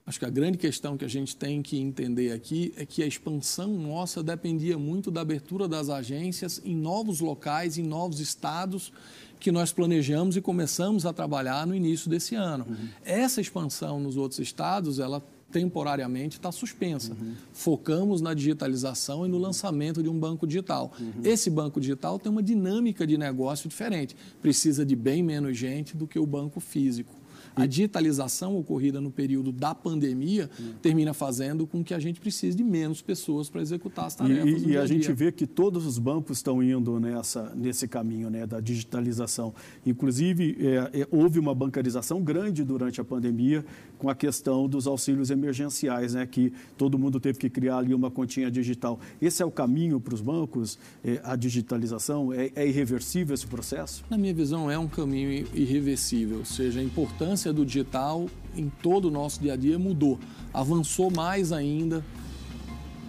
Acho 0.09 0.17
que 0.17 0.25
a 0.25 0.29
grande 0.29 0.57
questão 0.57 0.97
que 0.97 1.05
a 1.05 1.07
gente 1.07 1.35
tem 1.35 1.61
que 1.61 1.77
entender 1.77 2.31
aqui 2.31 2.73
é 2.75 2.83
que 2.83 3.03
a 3.03 3.05
expansão 3.05 3.67
nossa 3.67 4.23
dependia 4.23 4.75
muito 4.75 5.11
da 5.11 5.21
abertura 5.21 5.67
das 5.67 5.87
agências 5.87 6.59
em 6.65 6.75
novos 6.75 7.19
locais, 7.19 7.77
em 7.77 7.83
novos 7.83 8.19
estados 8.19 8.91
que 9.39 9.51
nós 9.51 9.71
planejamos 9.71 10.35
e 10.35 10.41
começamos 10.41 11.05
a 11.05 11.13
trabalhar 11.13 11.67
no 11.67 11.75
início 11.75 12.09
desse 12.09 12.33
ano. 12.33 12.65
Uhum. 12.67 12.89
Essa 13.05 13.39
expansão 13.39 13.99
nos 13.99 14.17
outros 14.17 14.39
estados, 14.39 14.97
ela 14.97 15.23
temporariamente 15.51 16.37
está 16.37 16.51
suspensa. 16.51 17.13
Uhum. 17.13 17.33
Focamos 17.51 18.21
na 18.21 18.33
digitalização 18.33 19.25
e 19.25 19.29
no 19.29 19.37
lançamento 19.37 20.01
de 20.01 20.09
um 20.09 20.17
banco 20.17 20.47
digital. 20.47 20.91
Uhum. 20.99 21.21
Esse 21.23 21.49
banco 21.49 21.79
digital 21.79 22.19
tem 22.19 22.31
uma 22.31 22.43
dinâmica 22.43 23.05
de 23.05 23.17
negócio 23.17 23.67
diferente. 23.67 24.15
Precisa 24.41 24.85
de 24.85 24.95
bem 24.95 25.23
menos 25.23 25.57
gente 25.57 25.95
do 25.97 26.07
que 26.07 26.19
o 26.19 26.25
banco 26.25 26.59
físico. 26.59 27.18
A 27.55 27.65
digitalização 27.65 28.57
ocorrida 28.57 29.01
no 29.01 29.11
período 29.11 29.51
da 29.51 29.73
pandemia 29.75 30.49
termina 30.81 31.13
fazendo 31.13 31.67
com 31.67 31.83
que 31.83 31.93
a 31.93 31.99
gente 31.99 32.19
precise 32.19 32.55
de 32.55 32.63
menos 32.63 33.01
pessoas 33.01 33.49
para 33.49 33.61
executar 33.61 34.05
as 34.05 34.15
tarefas. 34.15 34.63
E, 34.63 34.69
e 34.69 34.77
a, 34.77 34.81
a 34.81 34.85
gente 34.85 35.11
vê 35.13 35.31
que 35.31 35.45
todos 35.47 35.85
os 35.85 35.97
bancos 35.97 36.37
estão 36.37 36.61
indo 36.61 36.99
nessa, 36.99 37.53
nesse 37.55 37.87
caminho 37.87 38.29
né, 38.29 38.45
da 38.45 38.59
digitalização. 38.59 39.53
Inclusive, 39.85 40.57
é, 40.59 41.01
é, 41.01 41.07
houve 41.11 41.39
uma 41.39 41.53
bancarização 41.53 42.21
grande 42.21 42.63
durante 42.63 42.99
a 43.01 43.03
pandemia 43.03 43.65
com 43.97 44.09
a 44.09 44.15
questão 44.15 44.67
dos 44.67 44.87
auxílios 44.87 45.29
emergenciais, 45.29 46.13
né, 46.13 46.25
que 46.25 46.53
todo 46.77 46.97
mundo 46.97 47.19
teve 47.19 47.37
que 47.37 47.49
criar 47.49 47.77
ali 47.77 47.93
uma 47.93 48.09
continha 48.09 48.49
digital. 48.49 48.99
Esse 49.21 49.41
é 49.43 49.45
o 49.45 49.51
caminho 49.51 49.99
para 49.99 50.13
os 50.13 50.21
bancos, 50.21 50.77
é, 51.03 51.19
a 51.23 51.35
digitalização? 51.35 52.33
É, 52.33 52.51
é 52.55 52.67
irreversível 52.67 53.33
esse 53.33 53.47
processo? 53.47 54.03
Na 54.09 54.17
minha 54.17 54.33
visão, 54.33 54.69
é 54.69 54.77
um 54.77 54.87
caminho 54.87 55.47
irreversível, 55.53 56.39
ou 56.39 56.45
seja, 56.45 56.79
a 56.79 56.83
importância 56.83 57.38
importância 57.39 57.53
do 57.53 57.65
digital 57.65 58.29
em 58.55 58.69
todo 58.81 59.05
o 59.05 59.11
nosso 59.11 59.39
dia 59.41 59.53
a 59.53 59.55
dia 59.55 59.79
mudou. 59.79 60.19
Avançou 60.53 61.09
mais 61.09 61.51
ainda. 61.51 62.03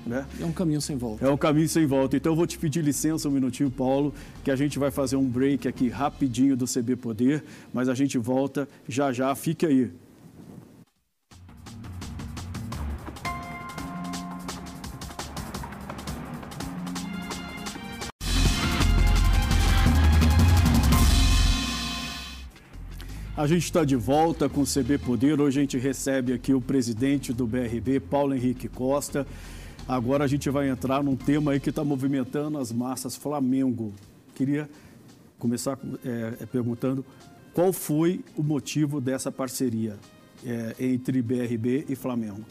Né? 0.07 0.25
É 0.41 0.45
um 0.45 0.53
caminho 0.53 0.81
sem 0.81 0.97
volta. 0.97 1.27
É 1.27 1.31
um 1.31 1.37
caminho 1.37 1.69
sem 1.69 1.87
volta. 1.87 2.17
Então 2.17 2.33
eu 2.33 2.37
vou 2.37 2.47
te 2.47 2.59
pedir 2.59 2.83
licença 2.83 3.29
um 3.29 3.33
minutinho, 3.33 3.71
Paulo, 3.71 4.15
que 4.45 4.51
a 4.51 4.57
gente 4.57 4.79
vai 4.79 4.91
fazer 4.91 5.17
um 5.17 5.29
break 5.29 5.67
aqui 5.67 5.89
rapidinho 5.89 6.57
do 6.57 6.65
CB 6.65 6.97
Poder, 6.97 7.45
mas 7.73 7.89
a 7.89 7.95
gente 7.95 8.17
volta 8.19 8.69
já 8.89 9.13
já. 9.13 9.35
Fique 9.35 9.67
aí. 9.67 9.91
A 23.41 23.47
gente 23.47 23.65
está 23.65 23.87
de 23.87 23.97
volta 23.97 24.51
com 24.51 24.61
o 24.61 24.67
CB 24.67 24.99
Poder. 24.99 25.41
Hoje 25.41 25.61
a 25.61 25.63
gente 25.63 25.79
recebe 25.79 26.35
aqui 26.35 26.53
o 26.53 26.61
presidente 26.61 27.33
do 27.33 27.47
BRB, 27.47 27.99
Paulo 27.99 28.35
Henrique 28.35 28.69
Costa. 28.69 29.27
Agora 29.89 30.25
a 30.25 30.27
gente 30.27 30.51
vai 30.51 30.69
entrar 30.69 31.03
num 31.03 31.17
tema 31.17 31.53
aí 31.53 31.59
que 31.59 31.71
está 31.71 31.83
movimentando 31.83 32.59
as 32.59 32.71
massas 32.71 33.17
Flamengo. 33.17 33.95
Queria 34.35 34.69
começar 35.39 35.79
é, 36.05 36.45
perguntando 36.53 37.03
qual 37.55 37.73
foi 37.73 38.23
o 38.37 38.43
motivo 38.43 39.01
dessa 39.01 39.33
parceria 39.33 39.97
é, 40.45 40.77
entre 40.79 41.23
BRB 41.23 41.87
e 41.89 41.97
Flamengo. 41.97 42.45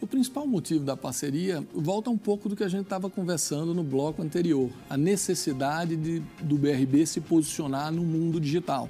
O 0.00 0.06
principal 0.06 0.46
motivo 0.46 0.82
da 0.82 0.96
parceria 0.96 1.62
volta 1.74 2.08
um 2.08 2.16
pouco 2.16 2.48
do 2.48 2.56
que 2.56 2.64
a 2.64 2.68
gente 2.68 2.84
estava 2.84 3.10
conversando 3.10 3.74
no 3.74 3.84
bloco 3.84 4.22
anterior, 4.22 4.70
a 4.88 4.96
necessidade 4.96 5.94
de, 5.94 6.20
do 6.42 6.56
BRB 6.56 7.04
se 7.04 7.20
posicionar 7.20 7.92
no 7.92 8.02
mundo 8.02 8.40
digital. 8.40 8.88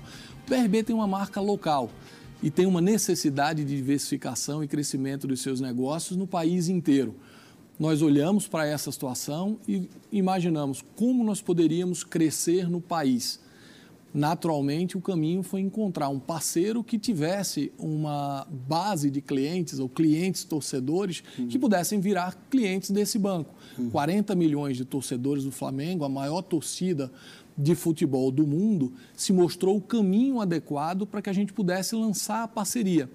O 0.51 0.53
BRB 0.53 0.83
tem 0.83 0.97
uma 0.97 1.07
marca 1.07 1.41
local 1.41 1.89
e 2.43 2.51
tem 2.51 2.67
uma 2.67 2.81
necessidade 2.81 3.65
de 3.65 3.77
diversificação 3.77 4.65
e 4.65 4.67
crescimento 4.67 5.29
dos 5.29 5.43
seus 5.43 5.61
negócios 5.61 6.17
no 6.19 6.27
país 6.27 6.69
inteiro. 6.69 7.15
Nós 7.79 8.03
olhamos 8.03 8.49
para 8.49 8.67
essa 8.67 8.91
situação 8.91 9.61
e 9.69 9.89
imaginamos 10.11 10.83
como 10.97 11.23
nós 11.23 11.41
poderíamos 11.41 12.03
crescer 12.03 12.69
no 12.69 12.81
país 12.81 13.39
naturalmente 14.13 14.97
o 14.97 15.01
caminho 15.01 15.43
foi 15.43 15.61
encontrar 15.61 16.09
um 16.09 16.19
parceiro 16.19 16.83
que 16.83 16.99
tivesse 16.99 17.73
uma 17.79 18.47
base 18.51 19.11
de 19.11 19.21
clientes 19.21 19.79
ou 19.79 19.89
clientes 19.89 20.45
torcedores 20.45 21.23
uhum. 21.39 21.49
que 21.49 21.59
pudessem 21.59 22.01
virar 22.01 22.37
clientes 22.51 22.91
desse 22.91 23.19
banco. 23.19 23.55
Uhum. 23.79 23.91
40 23.91 24.35
milhões 24.35 24.77
de 24.77 24.85
torcedores 24.85 25.45
do 25.45 25.53
Flamengo, 25.53 26.05
a 26.05 26.09
maior 26.09 26.43
torcida 26.43 27.11
de 27.57 27.75
futebol 27.75 28.31
do 28.31 28.47
mundo, 28.47 28.93
se 29.17 29.33
mostrou 29.33 29.77
o 29.77 29.81
caminho 29.81 30.41
adequado 30.41 31.07
para 31.07 31.21
que 31.21 31.31
a 31.31 31.33
gente 31.33 31.53
pudesse 31.53 31.95
lançar 31.95 32.43
a 32.43 32.49
parceria. 32.49 33.11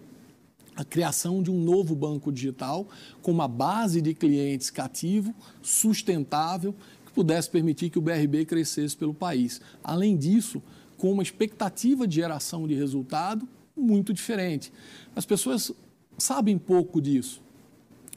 A 0.75 0.83
criação 0.83 1.41
de 1.41 1.49
um 1.49 1.59
novo 1.59 1.95
banco 1.95 2.31
digital 2.31 2.87
com 3.21 3.31
uma 3.31 3.47
base 3.47 4.01
de 4.01 4.13
clientes 4.13 4.69
cativo, 4.69 5.33
sustentável, 5.61 6.75
que 7.05 7.13
pudesse 7.13 7.49
permitir 7.49 7.89
que 7.89 7.97
o 7.97 8.01
BRB 8.01 8.45
crescesse 8.45 8.95
pelo 8.95 9.13
país. 9.13 9.61
Além 9.83 10.17
disso, 10.17 10.61
com 10.97 11.11
uma 11.11 11.23
expectativa 11.23 12.07
de 12.07 12.15
geração 12.15 12.67
de 12.67 12.73
resultado 12.73 13.47
muito 13.75 14.13
diferente. 14.13 14.71
As 15.15 15.25
pessoas 15.25 15.71
sabem 16.17 16.57
pouco 16.57 17.01
disso, 17.01 17.41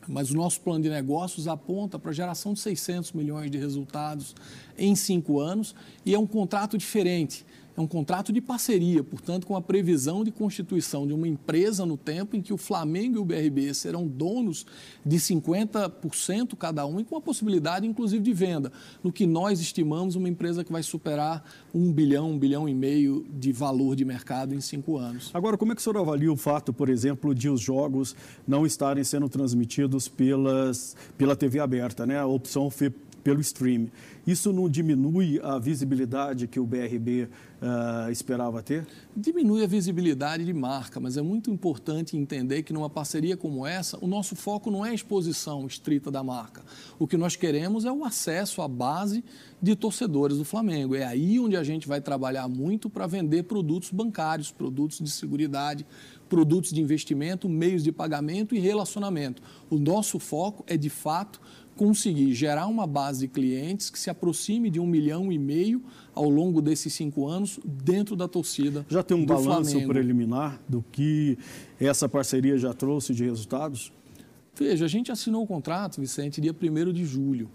mas 0.08 0.30
o 0.30 0.34
nosso 0.34 0.60
plano 0.60 0.82
de 0.82 0.88
negócios 0.88 1.46
aponta 1.46 1.98
para 1.98 2.10
a 2.10 2.14
geração 2.14 2.54
de 2.54 2.60
600 2.60 3.12
milhões 3.12 3.50
de 3.50 3.58
resultados 3.58 4.34
em 4.76 4.96
cinco 4.96 5.38
anos 5.38 5.74
e 6.04 6.14
é 6.14 6.18
um 6.18 6.26
contrato 6.26 6.78
diferente 6.78 7.44
é 7.78 7.80
um 7.80 7.86
contrato 7.86 8.32
de 8.32 8.40
parceria, 8.40 9.04
portanto, 9.04 9.46
com 9.46 9.54
a 9.54 9.62
previsão 9.62 10.24
de 10.24 10.32
constituição 10.32 11.06
de 11.06 11.12
uma 11.12 11.28
empresa 11.28 11.86
no 11.86 11.96
tempo 11.96 12.34
em 12.34 12.42
que 12.42 12.52
o 12.52 12.56
Flamengo 12.56 13.16
e 13.16 13.18
o 13.20 13.24
BRB 13.24 13.72
serão 13.72 14.04
donos 14.04 14.66
de 15.06 15.16
50% 15.16 16.56
cada 16.56 16.84
um 16.84 16.98
e 16.98 17.04
com 17.04 17.14
a 17.16 17.20
possibilidade, 17.20 17.86
inclusive, 17.86 18.20
de 18.20 18.32
venda, 18.32 18.72
no 19.00 19.12
que 19.12 19.28
nós 19.28 19.60
estimamos 19.60 20.16
uma 20.16 20.28
empresa 20.28 20.64
que 20.64 20.72
vai 20.72 20.82
superar 20.82 21.44
um 21.72 21.92
bilhão, 21.92 22.32
um 22.32 22.38
bilhão 22.38 22.68
e 22.68 22.74
meio 22.74 23.24
de 23.30 23.52
valor 23.52 23.94
de 23.94 24.04
mercado 24.04 24.56
em 24.56 24.60
cinco 24.60 24.96
anos. 24.96 25.30
Agora, 25.32 25.56
como 25.56 25.70
é 25.70 25.74
que 25.76 25.80
o 25.80 25.84
senhor 25.84 25.98
avalia 25.98 26.32
o 26.32 26.36
fato, 26.36 26.72
por 26.72 26.88
exemplo, 26.88 27.32
de 27.32 27.48
os 27.48 27.60
jogos 27.60 28.16
não 28.44 28.66
estarem 28.66 29.04
sendo 29.04 29.28
transmitidos 29.28 30.08
pelas, 30.08 30.96
pela 31.16 31.36
TV 31.36 31.60
aberta, 31.60 32.04
né? 32.04 32.18
A 32.18 32.26
opção 32.26 32.70
foi 32.70 32.92
pelo 33.22 33.40
stream. 33.40 33.88
Isso 34.26 34.52
não 34.52 34.68
diminui 34.68 35.40
a 35.42 35.58
visibilidade 35.58 36.46
que 36.46 36.60
o 36.60 36.66
BRB 36.66 37.24
uh, 37.24 37.28
ah, 37.62 38.08
esperava 38.10 38.62
ter? 38.62 38.86
Diminui 39.16 39.64
a 39.64 39.66
visibilidade 39.66 40.44
de 40.44 40.52
marca, 40.52 41.00
mas 41.00 41.16
é 41.16 41.22
muito 41.22 41.50
importante 41.50 42.16
entender 42.16 42.62
que 42.62 42.72
numa 42.72 42.90
parceria 42.90 43.36
como 43.36 43.66
essa, 43.66 43.98
o 44.02 44.06
nosso 44.06 44.36
foco 44.36 44.70
não 44.70 44.84
é 44.84 44.90
a 44.90 44.94
exposição 44.94 45.66
estrita 45.66 46.10
da 46.10 46.22
marca. 46.22 46.62
O 46.98 47.06
que 47.06 47.16
nós 47.16 47.36
queremos 47.36 47.86
é 47.86 47.92
o 47.92 48.04
acesso 48.04 48.60
à 48.60 48.68
base 48.68 49.24
de 49.62 49.74
torcedores 49.74 50.36
do 50.36 50.44
Flamengo. 50.44 50.94
É 50.94 51.04
aí 51.04 51.40
onde 51.40 51.56
a 51.56 51.64
gente 51.64 51.88
vai 51.88 52.00
trabalhar 52.00 52.48
muito 52.48 52.90
para 52.90 53.06
vender 53.06 53.44
produtos 53.44 53.90
bancários, 53.90 54.52
produtos 54.52 54.98
de 54.98 55.10
segurança, 55.10 55.38
produtos 56.28 56.70
de 56.70 56.80
investimento, 56.80 57.48
meios 57.48 57.82
de 57.82 57.90
pagamento 57.92 58.54
e 58.54 58.58
relacionamento. 58.58 59.42
O 59.70 59.78
nosso 59.78 60.18
foco 60.18 60.64
é, 60.66 60.76
de 60.76 60.90
fato, 60.90 61.40
conseguir 61.78 62.34
gerar 62.34 62.66
uma 62.66 62.88
base 62.88 63.20
de 63.20 63.28
clientes 63.28 63.88
que 63.88 63.98
se 63.98 64.10
aproxime 64.10 64.68
de 64.68 64.80
um 64.80 64.86
milhão 64.86 65.30
e 65.30 65.38
meio 65.38 65.80
ao 66.12 66.28
longo 66.28 66.60
desses 66.60 66.92
cinco 66.92 67.28
anos 67.28 67.60
dentro 67.64 68.16
da 68.16 68.26
torcida. 68.26 68.84
Já 68.88 69.00
tem 69.00 69.16
um 69.16 69.24
balanço 69.24 69.70
Flamengo. 69.70 69.92
preliminar 69.92 70.60
do 70.68 70.84
que 70.90 71.38
essa 71.80 72.08
parceria 72.08 72.58
já 72.58 72.74
trouxe 72.74 73.14
de 73.14 73.24
resultados? 73.24 73.92
Veja, 74.56 74.86
a 74.86 74.88
gente 74.88 75.12
assinou 75.12 75.44
o 75.44 75.46
contrato, 75.46 76.00
Vicente, 76.00 76.40
dia 76.40 76.52
1 76.52 76.92
de 76.92 77.04
julho 77.04 77.48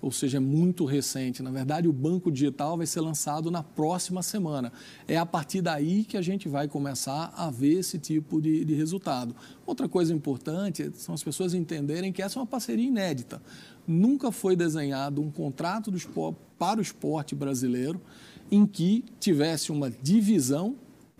ou 0.00 0.10
seja, 0.10 0.36
é 0.36 0.40
muito 0.40 0.84
recente. 0.84 1.42
Na 1.42 1.50
verdade, 1.50 1.88
o 1.88 1.92
banco 1.92 2.30
digital 2.30 2.76
vai 2.76 2.86
ser 2.86 3.00
lançado 3.00 3.50
na 3.50 3.62
próxima 3.62 4.22
semana. 4.22 4.72
É 5.06 5.16
a 5.16 5.26
partir 5.26 5.60
daí 5.60 6.04
que 6.04 6.16
a 6.16 6.22
gente 6.22 6.48
vai 6.48 6.68
começar 6.68 7.32
a 7.36 7.50
ver 7.50 7.78
esse 7.78 7.98
tipo 7.98 8.40
de, 8.40 8.64
de 8.64 8.74
resultado. 8.74 9.34
Outra 9.64 9.88
coisa 9.88 10.12
importante 10.12 10.90
são 10.94 11.14
as 11.14 11.22
pessoas 11.22 11.54
entenderem 11.54 12.12
que 12.12 12.22
essa 12.22 12.38
é 12.38 12.40
uma 12.40 12.46
parceria 12.46 12.86
inédita. 12.86 13.40
Nunca 13.86 14.32
foi 14.32 14.56
desenhado 14.56 15.22
um 15.22 15.30
contrato 15.30 15.94
esporte, 15.94 16.38
para 16.58 16.78
o 16.78 16.82
esporte 16.82 17.34
brasileiro 17.34 18.00
em 18.50 18.66
que 18.66 19.04
tivesse 19.18 19.72
uma 19.72 19.90
divisão 19.90 20.76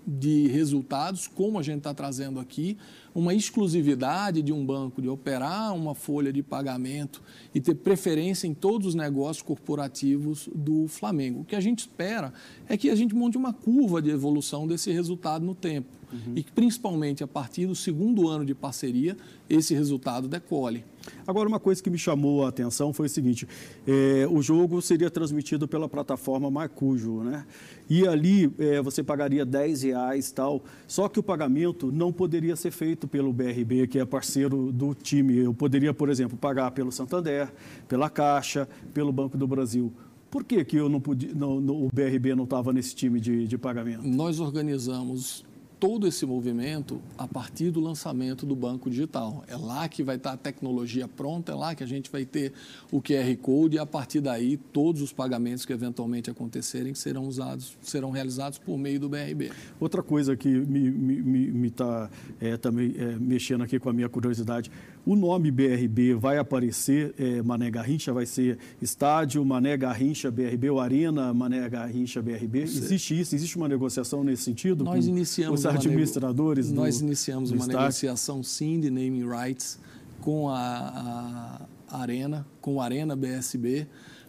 de 0.06 0.46
resultados, 0.48 1.26
como 1.26 1.58
a 1.58 1.62
gente 1.62 1.78
está 1.78 1.92
trazendo 1.92 2.38
aqui, 2.38 2.76
uma 3.14 3.34
exclusividade 3.34 4.42
de 4.42 4.52
um 4.52 4.64
banco 4.64 5.02
de 5.02 5.08
operar 5.08 5.74
uma 5.74 5.94
folha 5.94 6.32
de 6.32 6.42
pagamento 6.42 7.22
e 7.54 7.60
ter 7.60 7.74
preferência 7.74 8.46
em 8.46 8.54
todos 8.54 8.88
os 8.88 8.94
negócios 8.94 9.42
corporativos 9.42 10.48
do 10.54 10.86
Flamengo. 10.86 11.40
O 11.40 11.44
que 11.44 11.56
a 11.56 11.60
gente 11.60 11.80
espera 11.80 12.32
é 12.68 12.76
que 12.76 12.90
a 12.90 12.94
gente 12.94 13.14
monte 13.14 13.36
uma 13.36 13.52
curva 13.52 14.00
de 14.00 14.10
evolução 14.10 14.66
desse 14.66 14.92
resultado 14.92 15.44
no 15.44 15.54
tempo 15.54 15.88
uhum. 16.26 16.33
e 16.37 16.42
que, 16.42 16.52
principalmente 16.52 17.22
a 17.22 17.26
partir 17.26 17.66
do 17.66 17.74
segundo 17.74 18.29
ano 18.29 18.44
de 18.44 18.55
parceria, 18.55 19.16
esse 19.48 19.74
resultado 19.74 20.29
decole. 20.29 20.85
Agora, 21.26 21.48
uma 21.48 21.61
coisa 21.61 21.83
que 21.83 21.90
me 21.90 21.98
chamou 21.98 22.44
a 22.44 22.48
atenção 22.48 22.92
foi 22.92 23.07
o 23.07 23.09
seguinte: 23.09 23.46
é, 23.87 24.26
o 24.31 24.42
jogo 24.42 24.81
seria 24.83 25.11
transmitido 25.11 25.68
pela 25.68 25.88
plataforma 25.88 26.50
Marcujo, 26.50 27.22
né? 27.22 27.44
E 27.88 28.07
ali 28.07 28.52
é, 28.59 28.81
você 28.83 29.02
pagaria 29.02 29.44
10 29.44 29.83
reais 29.83 30.31
tal, 30.33 30.62
só 30.87 31.09
que 31.09 31.20
o 31.20 31.22
pagamento 31.22 31.92
não 31.92 32.12
poderia 32.12 32.57
ser 32.57 32.70
feito 32.70 33.07
pelo 33.07 33.33
BRB, 33.33 33.87
que 33.87 33.98
é 33.98 34.05
parceiro 34.05 34.72
do 34.72 34.94
time. 34.94 35.38
Eu 35.38 35.55
poderia, 35.55 35.94
por 35.94 36.09
exemplo, 36.09 36.37
pagar 36.37 36.72
pelo 36.72 36.90
Santander, 36.90 37.52
pela 37.88 38.11
Caixa, 38.11 38.68
pelo 38.92 39.12
Banco 39.12 39.38
do 39.38 39.46
Brasil. 39.46 39.92
Por 40.31 40.44
que, 40.44 40.64
que 40.64 40.76
eu 40.76 40.88
não 40.88 41.00
podia, 41.00 41.33
não, 41.35 41.61
não, 41.61 41.87
o 41.87 41.88
BRB 41.92 42.35
não 42.35 42.44
estava 42.44 42.72
nesse 42.72 42.94
time 42.94 43.20
de, 43.20 43.46
de 43.46 43.57
pagamento? 43.57 44.07
Nós 44.07 44.40
organizamos 44.40 45.44
todo 45.78 46.06
esse 46.06 46.24
movimento 46.24 47.00
a 47.18 47.28
partir 47.28 47.70
do 47.70 47.80
lançamento 47.80 48.46
do 48.46 48.56
banco 48.56 48.88
digital. 48.88 49.44
É 49.46 49.56
lá 49.56 49.88
que 49.88 50.02
vai 50.02 50.16
estar 50.16 50.32
a 50.32 50.36
tecnologia 50.36 51.06
pronta, 51.06 51.52
é 51.52 51.54
lá 51.54 51.74
que 51.74 51.82
a 51.82 51.86
gente 51.86 52.10
vai 52.10 52.24
ter 52.24 52.52
o 52.90 53.00
QR 53.00 53.36
Code 53.40 53.76
e 53.76 53.78
a 53.78 53.86
partir 53.86 54.20
daí 54.20 54.56
todos 54.56 55.02
os 55.02 55.12
pagamentos 55.12 55.64
que 55.64 55.72
eventualmente 55.72 56.30
acontecerem 56.30 56.94
serão 56.94 57.26
usados, 57.26 57.76
serão 57.82 58.10
realizados 58.10 58.58
por 58.58 58.78
meio 58.78 58.98
do 58.98 59.08
BRB. 59.08 59.50
Outra 59.78 60.02
coisa 60.02 60.36
que 60.36 60.48
me 60.48 61.68
está 61.68 62.10
é, 62.40 62.56
também 62.56 62.94
é, 62.96 63.16
mexendo 63.18 63.62
aqui 63.62 63.78
com 63.78 63.90
a 63.90 63.92
minha 63.92 64.08
curiosidade, 64.08 64.70
o 65.06 65.14
nome 65.14 65.52
BRB 65.52 66.14
vai 66.14 66.36
aparecer, 66.36 67.14
é, 67.16 67.40
Mané 67.40 67.70
Garrincha 67.70 68.12
vai 68.12 68.26
ser 68.26 68.58
estádio 68.82 69.44
Mané 69.44 69.76
Garrincha 69.76 70.32
BRB 70.32 70.68
ou 70.68 70.80
Arena 70.80 71.32
Mané 71.32 71.68
Garrincha 71.68 72.20
BRB? 72.20 72.62
Existe 72.62 73.20
isso? 73.20 73.32
Existe 73.36 73.56
uma 73.56 73.68
negociação 73.68 74.24
nesse 74.24 74.42
sentido? 74.42 74.82
Nós 74.82 75.06
iniciamos 75.06 75.60
os 75.60 75.66
administradores. 75.66 76.72
Nós 76.72 77.00
iniciamos 77.00 77.52
uma 77.52 77.60
estádio. 77.60 77.80
negociação 77.82 78.42
sim 78.42 78.80
de 78.80 78.90
naming 78.90 79.24
rights 79.28 79.78
com 80.20 80.48
a, 80.48 81.60
a 81.88 82.00
Arena, 82.00 82.44
com 82.60 82.80
a 82.80 82.84
Arena 82.84 83.14
BSB, 83.14 83.86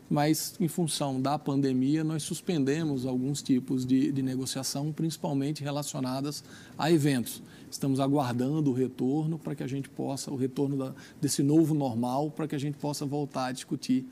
mas 0.07 0.53
em 0.59 0.67
função 0.67 1.19
da 1.19 1.39
pandemia 1.39 2.03
nós 2.03 2.21
suspendemos 2.21 3.03
alguns 3.03 3.41
tipos 3.41 3.83
de, 3.83 4.11
de 4.11 4.21
negociação, 4.21 4.93
principalmente 4.93 5.63
relacionadas 5.63 6.43
a 6.77 6.91
eventos. 6.91 7.41
Estamos 7.69 7.99
aguardando 7.99 8.71
o 8.71 8.73
retorno 8.73 9.37
para 9.37 9.55
que 9.55 9.63
a 9.63 9.67
gente 9.67 9.89
possa, 9.89 10.31
o 10.31 10.35
retorno 10.35 10.77
da, 10.77 10.93
desse 11.21 11.43
novo 11.43 11.73
normal, 11.73 12.31
para 12.31 12.47
que 12.47 12.55
a 12.55 12.59
gente 12.59 12.77
possa 12.77 13.05
voltar 13.05 13.47
a 13.47 13.51
discutir 13.51 14.05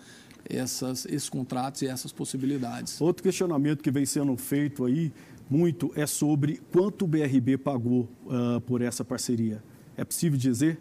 essas, 0.48 1.06
esses 1.06 1.30
contratos 1.30 1.82
e 1.82 1.88
essas 1.88 2.12
possibilidades. 2.12 3.00
Outro 3.02 3.24
questionamento 3.24 3.82
que 3.82 3.92
vem 3.92 4.06
sendo 4.06 4.36
feito 4.38 4.86
aí 4.86 5.12
muito 5.50 5.92
é 5.96 6.06
sobre 6.06 6.62
quanto 6.72 7.06
o 7.06 7.08
BRB 7.08 7.58
pagou 7.58 8.10
uh, 8.26 8.62
por 8.62 8.82
essa 8.82 9.04
parceria. 9.04 9.64
É 9.98 10.04
possível 10.04 10.38
dizer? 10.38 10.80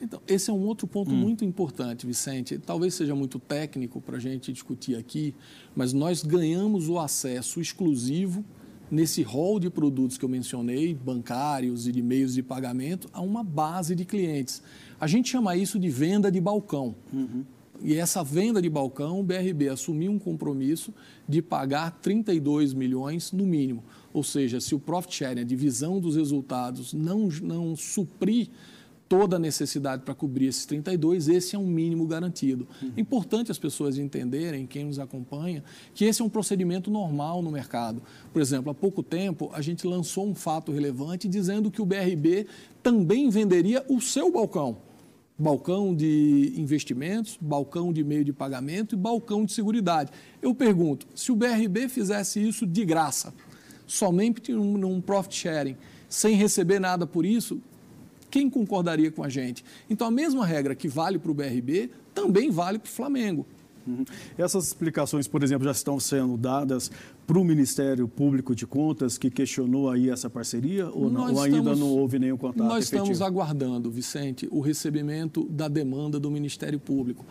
Então, 0.00 0.20
esse 0.26 0.50
é 0.50 0.52
um 0.52 0.62
outro 0.62 0.86
ponto 0.86 1.12
hum. 1.12 1.16
muito 1.16 1.44
importante, 1.44 2.06
Vicente. 2.06 2.58
Talvez 2.58 2.94
seja 2.94 3.14
muito 3.14 3.38
técnico 3.38 4.00
para 4.00 4.16
a 4.16 4.20
gente 4.20 4.52
discutir 4.52 4.96
aqui, 4.96 5.34
mas 5.76 5.92
nós 5.92 6.22
ganhamos 6.24 6.88
o 6.88 6.98
acesso 6.98 7.60
exclusivo 7.60 8.44
nesse 8.92 9.22
rol 9.22 9.58
de 9.58 9.70
produtos 9.70 10.18
que 10.18 10.24
eu 10.24 10.28
mencionei, 10.28 10.94
bancários 10.94 11.88
e 11.88 11.92
de 11.92 12.02
meios 12.02 12.34
de 12.34 12.42
pagamento, 12.42 13.08
a 13.10 13.22
uma 13.22 13.42
base 13.42 13.94
de 13.94 14.04
clientes. 14.04 14.62
A 15.00 15.06
gente 15.06 15.30
chama 15.30 15.56
isso 15.56 15.78
de 15.78 15.88
venda 15.88 16.30
de 16.30 16.38
balcão. 16.38 16.94
Uhum. 17.10 17.42
E 17.80 17.94
essa 17.94 18.22
venda 18.22 18.60
de 18.60 18.68
balcão, 18.68 19.18
o 19.18 19.22
BRB 19.22 19.70
assumiu 19.70 20.12
um 20.12 20.18
compromisso 20.18 20.92
de 21.26 21.40
pagar 21.40 21.90
32 22.02 22.74
milhões 22.74 23.32
no 23.32 23.46
mínimo. 23.46 23.82
Ou 24.12 24.22
seja, 24.22 24.60
se 24.60 24.74
o 24.74 24.78
profit 24.78 25.14
sharing, 25.14 25.40
a 25.40 25.44
divisão 25.44 25.98
dos 25.98 26.14
resultados, 26.14 26.92
não, 26.92 27.28
não 27.42 27.74
suprir 27.74 28.50
toda 29.12 29.36
a 29.36 29.38
necessidade 29.38 30.04
para 30.04 30.14
cobrir 30.14 30.46
esses 30.46 30.64
32, 30.64 31.28
esse 31.28 31.54
é 31.54 31.58
um 31.58 31.66
mínimo 31.66 32.06
garantido. 32.06 32.66
Uhum. 32.80 32.92
É 32.96 33.00
importante 33.02 33.50
as 33.50 33.58
pessoas 33.58 33.98
entenderem, 33.98 34.66
quem 34.66 34.86
nos 34.86 34.98
acompanha, 34.98 35.62
que 35.94 36.06
esse 36.06 36.22
é 36.22 36.24
um 36.24 36.30
procedimento 36.30 36.90
normal 36.90 37.42
no 37.42 37.50
mercado. 37.50 38.00
Por 38.32 38.40
exemplo, 38.40 38.70
há 38.70 38.74
pouco 38.74 39.02
tempo 39.02 39.50
a 39.52 39.60
gente 39.60 39.86
lançou 39.86 40.26
um 40.26 40.34
fato 40.34 40.72
relevante 40.72 41.28
dizendo 41.28 41.70
que 41.70 41.82
o 41.82 41.84
BRB 41.84 42.46
também 42.82 43.28
venderia 43.28 43.84
o 43.86 44.00
seu 44.00 44.32
balcão. 44.32 44.78
Balcão 45.38 45.94
de 45.94 46.54
investimentos, 46.56 47.36
balcão 47.38 47.92
de 47.92 48.02
meio 48.02 48.24
de 48.24 48.32
pagamento 48.32 48.94
e 48.94 48.96
balcão 48.96 49.44
de 49.44 49.52
seguridade. 49.52 50.10
Eu 50.40 50.54
pergunto, 50.54 51.06
se 51.14 51.30
o 51.30 51.36
BRB 51.36 51.90
fizesse 51.90 52.40
isso 52.40 52.66
de 52.66 52.82
graça, 52.82 53.34
somente 53.86 54.54
num, 54.54 54.78
num 54.78 55.02
profit 55.02 55.36
sharing, 55.36 55.76
sem 56.08 56.34
receber 56.34 56.78
nada 56.78 57.06
por 57.06 57.26
isso, 57.26 57.60
quem 58.32 58.48
concordaria 58.48 59.12
com 59.12 59.22
a 59.22 59.28
gente? 59.28 59.62
Então, 59.90 60.06
a 60.06 60.10
mesma 60.10 60.46
regra 60.46 60.74
que 60.74 60.88
vale 60.88 61.18
para 61.18 61.30
o 61.30 61.34
BRB 61.34 61.90
também 62.14 62.50
vale 62.50 62.78
para 62.78 62.88
o 62.88 62.90
Flamengo. 62.90 63.46
Uhum. 63.86 64.06
Essas 64.38 64.68
explicações, 64.68 65.28
por 65.28 65.42
exemplo, 65.42 65.64
já 65.64 65.72
estão 65.72 66.00
sendo 66.00 66.36
dadas 66.38 66.90
para 67.26 67.38
o 67.38 67.44
Ministério 67.44 68.08
Público 68.08 68.54
de 68.54 68.66
Contas, 68.66 69.18
que 69.18 69.30
questionou 69.30 69.90
aí 69.90 70.08
essa 70.08 70.30
parceria, 70.30 70.88
ou, 70.88 71.10
não, 71.10 71.32
ou 71.32 71.42
ainda 71.42 71.58
estamos, 71.58 71.78
não 71.78 71.88
houve 71.88 72.18
nenhum 72.18 72.38
contato 72.38 72.64
Nós 72.64 72.86
efetivo? 72.86 73.12
estamos 73.12 73.20
aguardando, 73.20 73.90
Vicente, 73.90 74.48
o 74.50 74.60
recebimento 74.60 75.44
da 75.50 75.68
demanda 75.68 76.18
do 76.18 76.30
Ministério 76.30 76.80
Público. 76.80 77.26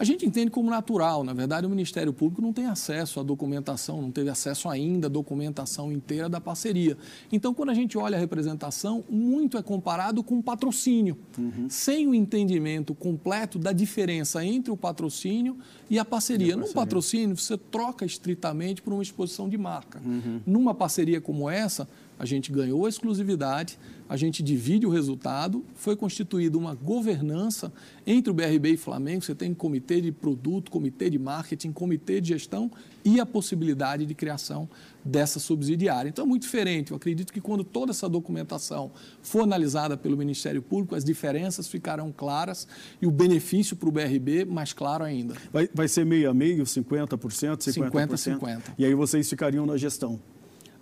A 0.00 0.04
gente 0.04 0.24
entende 0.24 0.50
como 0.50 0.70
natural. 0.70 1.22
Na 1.22 1.34
verdade, 1.34 1.66
o 1.66 1.68
Ministério 1.68 2.10
Público 2.10 2.40
não 2.40 2.54
tem 2.54 2.64
acesso 2.64 3.20
à 3.20 3.22
documentação, 3.22 4.00
não 4.00 4.10
teve 4.10 4.30
acesso 4.30 4.66
ainda 4.66 5.08
à 5.08 5.10
documentação 5.10 5.92
inteira 5.92 6.26
da 6.26 6.40
parceria. 6.40 6.96
Então, 7.30 7.52
quando 7.52 7.68
a 7.68 7.74
gente 7.74 7.98
olha 7.98 8.16
a 8.16 8.18
representação, 8.18 9.04
muito 9.10 9.58
é 9.58 9.62
comparado 9.62 10.22
com 10.22 10.38
o 10.38 10.42
patrocínio, 10.42 11.18
uhum. 11.36 11.66
sem 11.68 12.08
o 12.08 12.14
entendimento 12.14 12.94
completo 12.94 13.58
da 13.58 13.72
diferença 13.72 14.42
entre 14.42 14.72
o 14.72 14.76
patrocínio 14.76 15.58
e 15.90 15.98
a 15.98 16.04
parceria. 16.04 16.56
No 16.56 16.72
patrocínio, 16.72 17.36
você 17.36 17.58
troca 17.58 18.06
estritamente 18.06 18.80
por 18.80 18.94
uma 18.94 19.02
exposição 19.02 19.50
de 19.50 19.58
marca. 19.58 20.00
Uhum. 20.02 20.40
Numa 20.46 20.72
parceria 20.72 21.20
como 21.20 21.50
essa, 21.50 21.86
a 22.20 22.26
gente 22.26 22.52
ganhou 22.52 22.84
a 22.84 22.88
exclusividade, 22.90 23.78
a 24.06 24.14
gente 24.14 24.42
divide 24.42 24.86
o 24.86 24.90
resultado, 24.90 25.64
foi 25.74 25.96
constituída 25.96 26.58
uma 26.58 26.74
governança 26.74 27.72
entre 28.06 28.30
o 28.30 28.34
BRB 28.34 28.72
e 28.72 28.76
Flamengo, 28.76 29.24
você 29.24 29.34
tem 29.34 29.54
comitê 29.54 30.02
de 30.02 30.12
produto, 30.12 30.70
comitê 30.70 31.08
de 31.08 31.18
marketing, 31.18 31.72
comitê 31.72 32.20
de 32.20 32.28
gestão 32.28 32.70
e 33.02 33.18
a 33.18 33.24
possibilidade 33.24 34.04
de 34.04 34.14
criação 34.14 34.68
dessa 35.02 35.40
subsidiária. 35.40 36.10
Então 36.10 36.26
é 36.26 36.28
muito 36.28 36.42
diferente, 36.42 36.90
eu 36.90 36.98
acredito 36.98 37.32
que 37.32 37.40
quando 37.40 37.64
toda 37.64 37.90
essa 37.90 38.06
documentação 38.06 38.90
for 39.22 39.40
analisada 39.40 39.96
pelo 39.96 40.14
Ministério 40.14 40.60
Público, 40.60 40.94
as 40.94 41.06
diferenças 41.06 41.68
ficarão 41.68 42.12
claras 42.14 42.68
e 43.00 43.06
o 43.06 43.10
benefício 43.10 43.74
para 43.74 43.88
o 43.88 43.92
BRB 43.92 44.44
mais 44.44 44.74
claro 44.74 45.04
ainda. 45.04 45.34
Vai, 45.50 45.70
vai 45.72 45.88
ser 45.88 46.04
meio 46.04 46.28
a 46.28 46.34
meio, 46.34 46.64
50%, 46.64 47.16
50%? 47.16 47.56
50%, 47.90 48.38
50%. 48.38 48.62
E 48.76 48.84
aí 48.84 48.94
vocês 48.94 49.26
ficariam 49.30 49.64
na 49.64 49.78
gestão? 49.78 50.20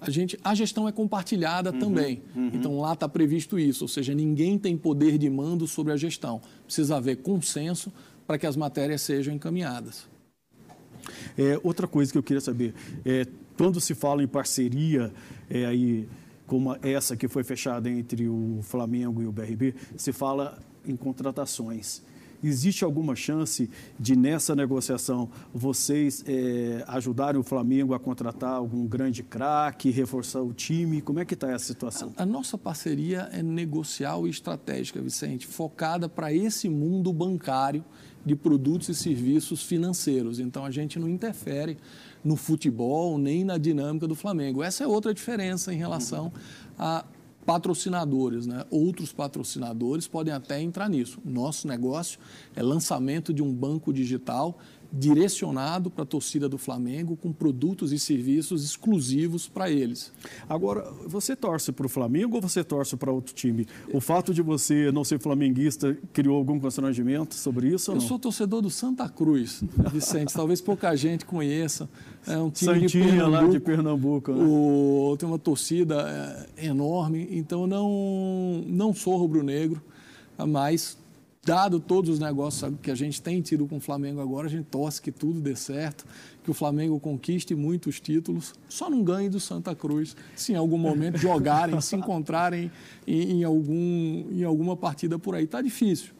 A, 0.01 0.11
gente, 0.11 0.39
a 0.43 0.55
gestão 0.55 0.89
é 0.89 0.93
compartilhada 0.93 1.73
uhum, 1.73 1.79
também. 1.79 2.23
Uhum. 2.35 2.51
Então 2.53 2.79
lá 2.81 2.93
está 2.93 3.09
previsto 3.09 3.59
isso, 3.59 3.85
ou 3.85 3.89
seja, 3.89 4.15
ninguém 4.15 4.59
tem 4.59 4.77
poder 4.77 5.19
de 5.19 5.29
mando 5.29 5.67
sobre 5.67 5.93
a 5.93 5.97
gestão. 5.97 6.41
Precisa 6.65 6.97
haver 6.97 7.17
consenso 7.17 7.93
para 8.27 8.39
que 8.39 8.47
as 8.47 8.57
matérias 8.57 9.03
sejam 9.03 9.35
encaminhadas. 9.35 10.07
É, 11.37 11.59
outra 11.63 11.87
coisa 11.87 12.13
que 12.13 12.19
eu 12.19 12.23
queria 12.23 12.41
saber, 12.41 12.75
é, 13.05 13.27
quando 13.57 13.81
se 13.81 13.95
fala 13.95 14.23
em 14.23 14.29
parceria, 14.29 15.13
é, 15.49 15.65
aí, 15.67 16.07
como 16.47 16.77
essa 16.83 17.17
que 17.17 17.27
foi 17.27 17.43
fechada 17.43 17.89
entre 17.89 18.29
o 18.29 18.61
Flamengo 18.63 19.23
e 19.23 19.27
o 19.27 19.33
BRB, 19.33 19.75
se 19.97 20.13
fala 20.13 20.59
em 20.87 20.95
contratações. 20.95 22.03
Existe 22.43 22.85
alguma 22.85 23.17
chance 23.17 23.69
de, 23.99 24.15
nessa 24.15 24.55
negociação, 24.55 25.29
vocês 25.53 26.25
é, 26.27 26.85
ajudarem 26.87 27.41
o 27.41 27.43
Flamengo 27.43 27.95
a 27.95 27.99
contratar 27.99 28.53
algum 28.53 28.87
grande 28.87 29.23
craque, 29.23 29.91
reforçar 29.91 30.41
o 30.43 30.53
time? 30.53 31.01
Como 31.01 31.19
é 31.19 31.25
que 31.25 31.35
está 31.35 31.51
essa 31.51 31.65
situação? 31.65 32.13
A, 32.17 32.23
a, 32.23 32.27
nossa 32.27 32.57
parceria 32.57 33.29
é 33.33 33.43
negocial 33.43 34.27
e 34.27 34.31
estratégica, 34.31 35.01
Vicente, 35.01 35.47
focada 35.47 36.09
para 36.09 36.33
esse 36.33 36.69
mundo 36.69 37.13
bancário 37.13 37.85
de 38.25 38.37
produtos 38.37 38.89
e 38.89 38.95
serviços 38.95 39.63
financeiros. 39.63 40.39
Então, 40.39 40.65
a 40.65 40.71
gente 40.71 40.99
não 40.99 41.09
interfere 41.09 41.77
no 42.23 42.37
futebol 42.37 43.19
nem 43.19 43.43
na 43.45 43.59
dinâmica 43.59 44.07
do 44.07 44.15
Flamengo. 44.15 44.63
Essa 44.63 44.85
é 44.85 44.87
outra 44.87 45.15
diferença 45.15 45.73
em 45.73 45.77
relação 45.77 46.33
a 46.79 47.05
patrocinadores, 47.49 48.47
né? 48.47 48.67
outros 48.71 49.11
patrocinadores 49.11 50.07
podem 50.07 50.35
até 50.35 50.61
entrar 50.61 50.87
nisso. 50.87 51.19
Nosso 51.25 51.67
negócio 51.67 52.21
é 52.55 52.63
lançamento 52.63 53.33
de 53.33 53.43
um 53.43 53.51
banco 53.51 53.91
digital 53.91 54.59
direcionado 54.93 55.91
para 55.91 56.03
a 56.03 56.07
torcida 56.07 56.49
do 56.49 56.57
Flamengo 56.57 57.17
com 57.17 57.33
produtos 57.33 57.93
e 57.93 57.99
serviços 57.99 58.65
exclusivos 58.65 59.47
para 59.47 59.71
eles. 59.71 60.13
Agora, 60.49 60.91
você 61.07 61.37
torce 61.37 61.73
para 61.73 61.87
o 61.87 61.89
Flamengo 61.89 62.37
ou 62.37 62.43
você 62.43 62.65
torce 62.65 62.97
para 62.97 63.13
outro 63.13 63.35
time? 63.35 63.67
O 63.93 64.01
fato 64.01 64.33
de 64.33 64.41
você 64.41 64.91
não 64.91 65.05
ser 65.05 65.21
flamenguista 65.21 65.97
criou 66.13 66.37
algum 66.37 66.59
constrangimento 66.59 67.35
sobre 67.35 67.69
isso? 67.69 67.93
Eu 67.93 68.01
sou 68.01 68.19
torcedor 68.19 68.63
do 68.63 68.71
Santa 68.71 69.09
Cruz, 69.09 69.63
Vicente. 69.93 70.33
Talvez 70.33 70.61
pouca 70.61 70.97
gente 70.97 71.27
conheça. 71.27 71.89
É 72.27 72.39
um 72.39 72.51
time 72.51 72.81
Santinha, 72.81 72.89
de 72.89 72.99
Pernambuco. 72.99 73.31
lá 73.31 73.49
de 73.49 73.61
Pernambuco. 73.61 74.33
Né? 74.33 74.45
O, 74.45 75.17
tem 75.19 75.29
uma 75.29 75.39
torcida 75.39 76.47
é, 76.57 76.67
enorme, 76.67 77.29
então 77.31 77.67
não, 77.67 78.65
não 78.67 78.95
sou 78.95 79.17
rubro-negro, 79.17 79.83
mas 80.47 80.97
dado 81.49 81.81
todos 81.81 82.11
os 82.11 82.19
negócios 82.19 82.75
que 82.83 82.91
a 82.91 82.95
gente 82.95 83.23
tem 83.23 83.41
tido 83.41 83.67
com 83.67 83.79
o 83.79 83.81
Flamengo 83.81 84.21
agora, 84.21 84.47
a 84.47 84.51
gente 84.51 84.67
torce 84.67 85.01
que 85.01 85.11
tudo 85.11 85.41
dê 85.41 85.57
certo, 85.57 86.05
que 86.45 86.51
o 86.51 86.55
Flamengo 86.55 87.01
conquiste 87.01 87.55
muitos 87.55 87.99
títulos, 87.99 88.53
só 88.69 88.91
não 88.91 89.03
ganhe 89.03 89.31
do 89.31 89.41
Santa 89.41 89.75
Cruz 89.75 90.15
se 90.37 90.53
em 90.53 90.57
algum 90.57 90.77
momento 90.77 91.17
jogarem, 91.19 91.81
se 91.81 91.97
encontrarem 91.97 92.71
em, 93.07 93.39
em, 93.39 93.45
algum, 93.45 94.27
em 94.31 94.45
alguma 94.45 94.77
partida 94.77 95.19
por 95.19 95.35
aí. 95.35 95.45
Está 95.45 95.63
difícil. 95.63 96.11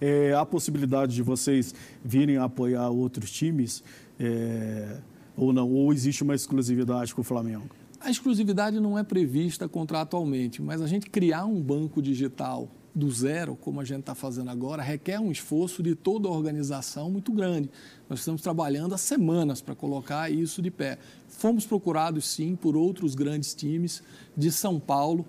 É, 0.00 0.34
há 0.34 0.44
possibilidade 0.44 1.14
de 1.14 1.22
vocês 1.22 1.72
virem 2.04 2.36
apoiar 2.36 2.90
outros 2.90 3.30
times 3.30 3.84
é, 4.18 4.96
ou 5.36 5.52
não? 5.52 5.70
Ou 5.70 5.92
existe 5.92 6.24
uma 6.24 6.34
exclusividade 6.34 7.14
com 7.14 7.20
o 7.20 7.24
Flamengo? 7.24 7.70
A 8.00 8.10
exclusividade 8.10 8.80
não 8.80 8.98
é 8.98 9.04
prevista 9.04 9.68
contratualmente, 9.68 10.60
mas 10.60 10.82
a 10.82 10.88
gente 10.88 11.08
criar 11.08 11.44
um 11.46 11.62
banco 11.62 12.02
digital 12.02 12.68
do 12.96 13.10
zero, 13.10 13.54
como 13.56 13.78
a 13.78 13.84
gente 13.84 14.00
está 14.00 14.14
fazendo 14.14 14.48
agora, 14.50 14.82
requer 14.82 15.20
um 15.20 15.30
esforço 15.30 15.82
de 15.82 15.94
toda 15.94 16.28
a 16.28 16.30
organização 16.30 17.10
muito 17.10 17.30
grande. 17.30 17.70
Nós 18.08 18.20
estamos 18.20 18.40
trabalhando 18.40 18.94
há 18.94 18.98
semanas 18.98 19.60
para 19.60 19.74
colocar 19.74 20.32
isso 20.32 20.62
de 20.62 20.70
pé. 20.70 20.98
Fomos 21.28 21.66
procurados, 21.66 22.26
sim, 22.26 22.56
por 22.56 22.74
outros 22.74 23.14
grandes 23.14 23.54
times 23.54 24.02
de 24.34 24.50
São 24.50 24.80
Paulo 24.80 25.26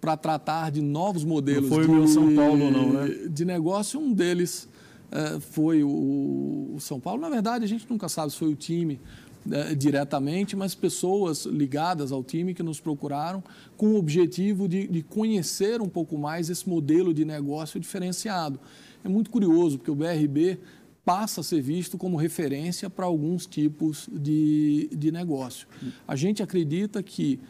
para 0.00 0.16
tratar 0.16 0.70
de 0.70 0.80
novos 0.80 1.22
modelos 1.22 1.68
não 1.68 1.76
foi 1.76 1.86
de, 1.86 1.92
o 1.92 2.08
São 2.08 2.34
Paulo, 2.34 2.70
não, 2.70 2.90
né? 2.94 3.28
de 3.28 3.44
negócio. 3.44 4.00
Um 4.00 4.14
deles 4.14 4.66
uh, 5.12 5.38
foi 5.40 5.84
o, 5.84 6.72
o 6.74 6.80
São 6.80 6.98
Paulo. 6.98 7.20
Na 7.20 7.28
verdade, 7.28 7.66
a 7.66 7.68
gente 7.68 7.86
nunca 7.90 8.08
sabe 8.08 8.32
se 8.32 8.38
foi 8.38 8.48
o 8.48 8.56
time 8.56 8.98
né, 9.44 9.74
diretamente, 9.74 10.54
mas 10.54 10.74
pessoas 10.74 11.46
ligadas 11.46 12.12
ao 12.12 12.22
time 12.22 12.54
que 12.54 12.62
nos 12.62 12.80
procuraram 12.80 13.42
com 13.76 13.88
o 13.88 13.96
objetivo 13.96 14.68
de, 14.68 14.86
de 14.86 15.02
conhecer 15.02 15.80
um 15.80 15.88
pouco 15.88 16.18
mais 16.18 16.50
esse 16.50 16.68
modelo 16.68 17.14
de 17.14 17.24
negócio 17.24 17.80
diferenciado. 17.80 18.60
É 19.04 19.08
muito 19.08 19.30
curioso, 19.30 19.78
porque 19.78 19.90
o 19.90 19.94
BRB 19.94 20.58
passa 21.04 21.40
a 21.40 21.44
ser 21.44 21.62
visto 21.62 21.96
como 21.96 22.16
referência 22.16 22.90
para 22.90 23.06
alguns 23.06 23.46
tipos 23.46 24.08
de, 24.12 24.88
de 24.92 25.10
negócio. 25.10 25.66
A 26.06 26.14
gente 26.14 26.42
acredita 26.42 27.02
que, 27.02 27.40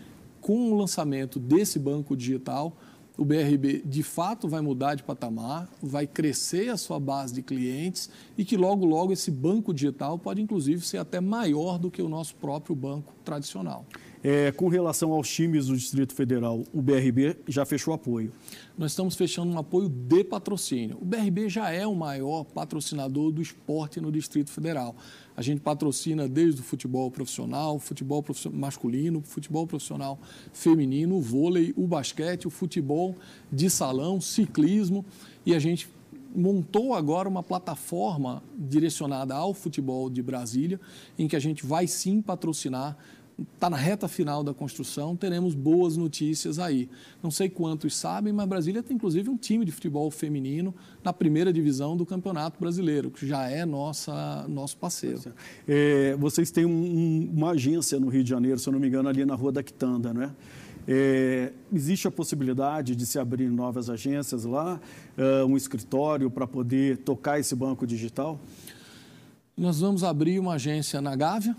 com 0.41 0.73
o 0.73 0.77
lançamento 0.77 1.39
desse 1.39 1.79
banco 1.79 2.17
digital, 2.17 2.77
o 3.21 3.25
BRB 3.27 3.83
de 3.85 4.03
fato 4.03 4.49
vai 4.49 4.63
mudar 4.63 4.95
de 4.95 5.03
patamar, 5.03 5.69
vai 5.83 6.07
crescer 6.07 6.71
a 6.71 6.79
sua 6.79 6.99
base 6.99 7.35
de 7.35 7.43
clientes 7.43 8.09
e 8.37 8.47
que 8.47 8.57
logo, 8.57 8.87
logo 8.87 9.13
esse 9.13 9.31
banco 9.31 9.75
digital 9.75 10.19
pode 10.19 10.41
inclusive 10.41 10.81
ser 10.87 10.97
até 10.97 11.21
maior 11.21 11.79
do 11.79 11.91
que 11.91 12.01
o 12.01 12.09
nosso 12.09 12.35
próprio 12.37 12.75
banco 12.75 13.13
tradicional. 13.23 13.85
É, 14.23 14.53
com 14.53 14.69
relação 14.69 15.13
aos 15.13 15.31
times 15.31 15.69
do 15.69 15.77
Distrito 15.77 16.15
Federal, 16.15 16.63
o 16.75 16.83
BRB 16.83 17.39
já 17.49 17.65
fechou 17.65 17.95
apoio. 17.95 18.31
Nós 18.77 18.93
estamos 18.93 19.17
fechando 19.17 19.51
um 19.51 19.59
apoio 19.59 19.89
de 19.89 20.23
patrocínio. 20.23 20.99
O 21.01 21.05
BRB 21.07 21.49
já 21.49 21.71
é 21.71 21.87
o 21.87 21.95
maior 21.95 22.45
patrocinador 22.45 23.33
do 23.33 23.41
esporte 23.41 23.99
no 23.99 24.13
Distrito 24.13 24.51
Federal. 24.51 24.95
A 25.35 25.41
gente 25.41 25.63
patrocina 25.63 26.29
desde 26.29 26.61
o 26.61 26.65
futebol 26.65 27.11
profissional, 27.11 27.79
futebol 27.79 28.23
masculino, 28.53 29.23
futebol 29.23 29.67
profissional 29.67 30.19
feminino, 30.53 31.17
o 31.17 31.21
vôlei, 31.23 31.73
o 31.75 31.87
basquete, 31.87 32.47
o 32.47 32.51
futebol 32.51 33.17
de 33.51 33.71
salão, 33.71 34.21
ciclismo 34.21 35.03
e 35.47 35.55
a 35.55 35.59
gente 35.59 35.89
montou 36.35 36.95
agora 36.95 37.29
uma 37.29 37.43
plataforma 37.43 38.43
direcionada 38.57 39.35
ao 39.35 39.53
futebol 39.53 40.09
de 40.09 40.23
Brasília, 40.23 40.81
em 41.19 41.27
que 41.27 41.35
a 41.35 41.41
gente 41.41 41.67
vai 41.67 41.87
sim 41.87 42.23
patrocinar 42.23 42.97
está 43.55 43.71
na 43.71 43.77
reta 43.77 44.09
final 44.09 44.43
da 44.43 44.53
construção, 44.53 45.17
teremos 45.17 45.55
boas 45.55 45.97
notícias 45.97 46.59
aí. 46.59 46.89
Não 47.23 47.31
sei 47.31 47.49
quantos 47.49 47.97
sabem, 47.97 48.33
mas 48.33 48.49
Brasília 48.49 48.83
tem 48.83 48.97
inclusive 48.97 49.29
um 49.29 49.37
time 49.37 49.65
de 49.65 49.73
futebol 49.73 50.11
feminino 50.11 50.75
na 51.03 51.13
primeira 51.13 51.53
divisão 51.53 51.97
do 51.97 52.05
Campeonato 52.05 52.59
Brasileiro, 52.61 53.11
que 53.11 53.27
já 53.27 53.49
é 53.49 53.65
nossa, 53.65 54.47
nosso 54.49 54.77
parceiro. 54.77 55.33
É, 55.67 56.17
vocês 56.19 56.51
têm 56.51 56.67
um, 56.67 57.31
uma 57.33 57.51
agência 57.51 57.99
no 57.99 58.09
Rio 58.09 58.23
de 58.23 58.31
Janeiro, 58.31 58.59
se 58.59 58.69
eu 58.69 58.73
não 58.73 58.81
me 58.81 58.89
engano, 58.89 59.09
ali 59.09 59.25
na 59.25 59.35
Rua 59.35 59.53
da 59.53 59.63
Quitanda, 59.63 60.13
não 60.13 60.23
é? 60.23 60.31
É, 60.89 61.53
existe 61.73 62.09
a 62.09 62.11
possibilidade 62.11 62.97
de 62.97 63.07
se 63.07 63.19
abrir 63.19 63.49
novas 63.49 63.91
agências 63.91 64.45
lá, 64.45 64.81
uh, 65.17 65.47
um 65.47 65.57
escritório 65.57 66.31
para 66.31 66.47
poder 66.47 66.99
tocar 66.99 67.39
esse 67.39 67.55
banco 67.55 67.87
digital? 67.87 68.41
Nós 69.57 69.81
vamos 69.81 70.03
abrir 70.03 70.41
uma 70.41 70.55
agência 70.55 71.01
na 71.01 71.15
Gávea, 71.15 71.55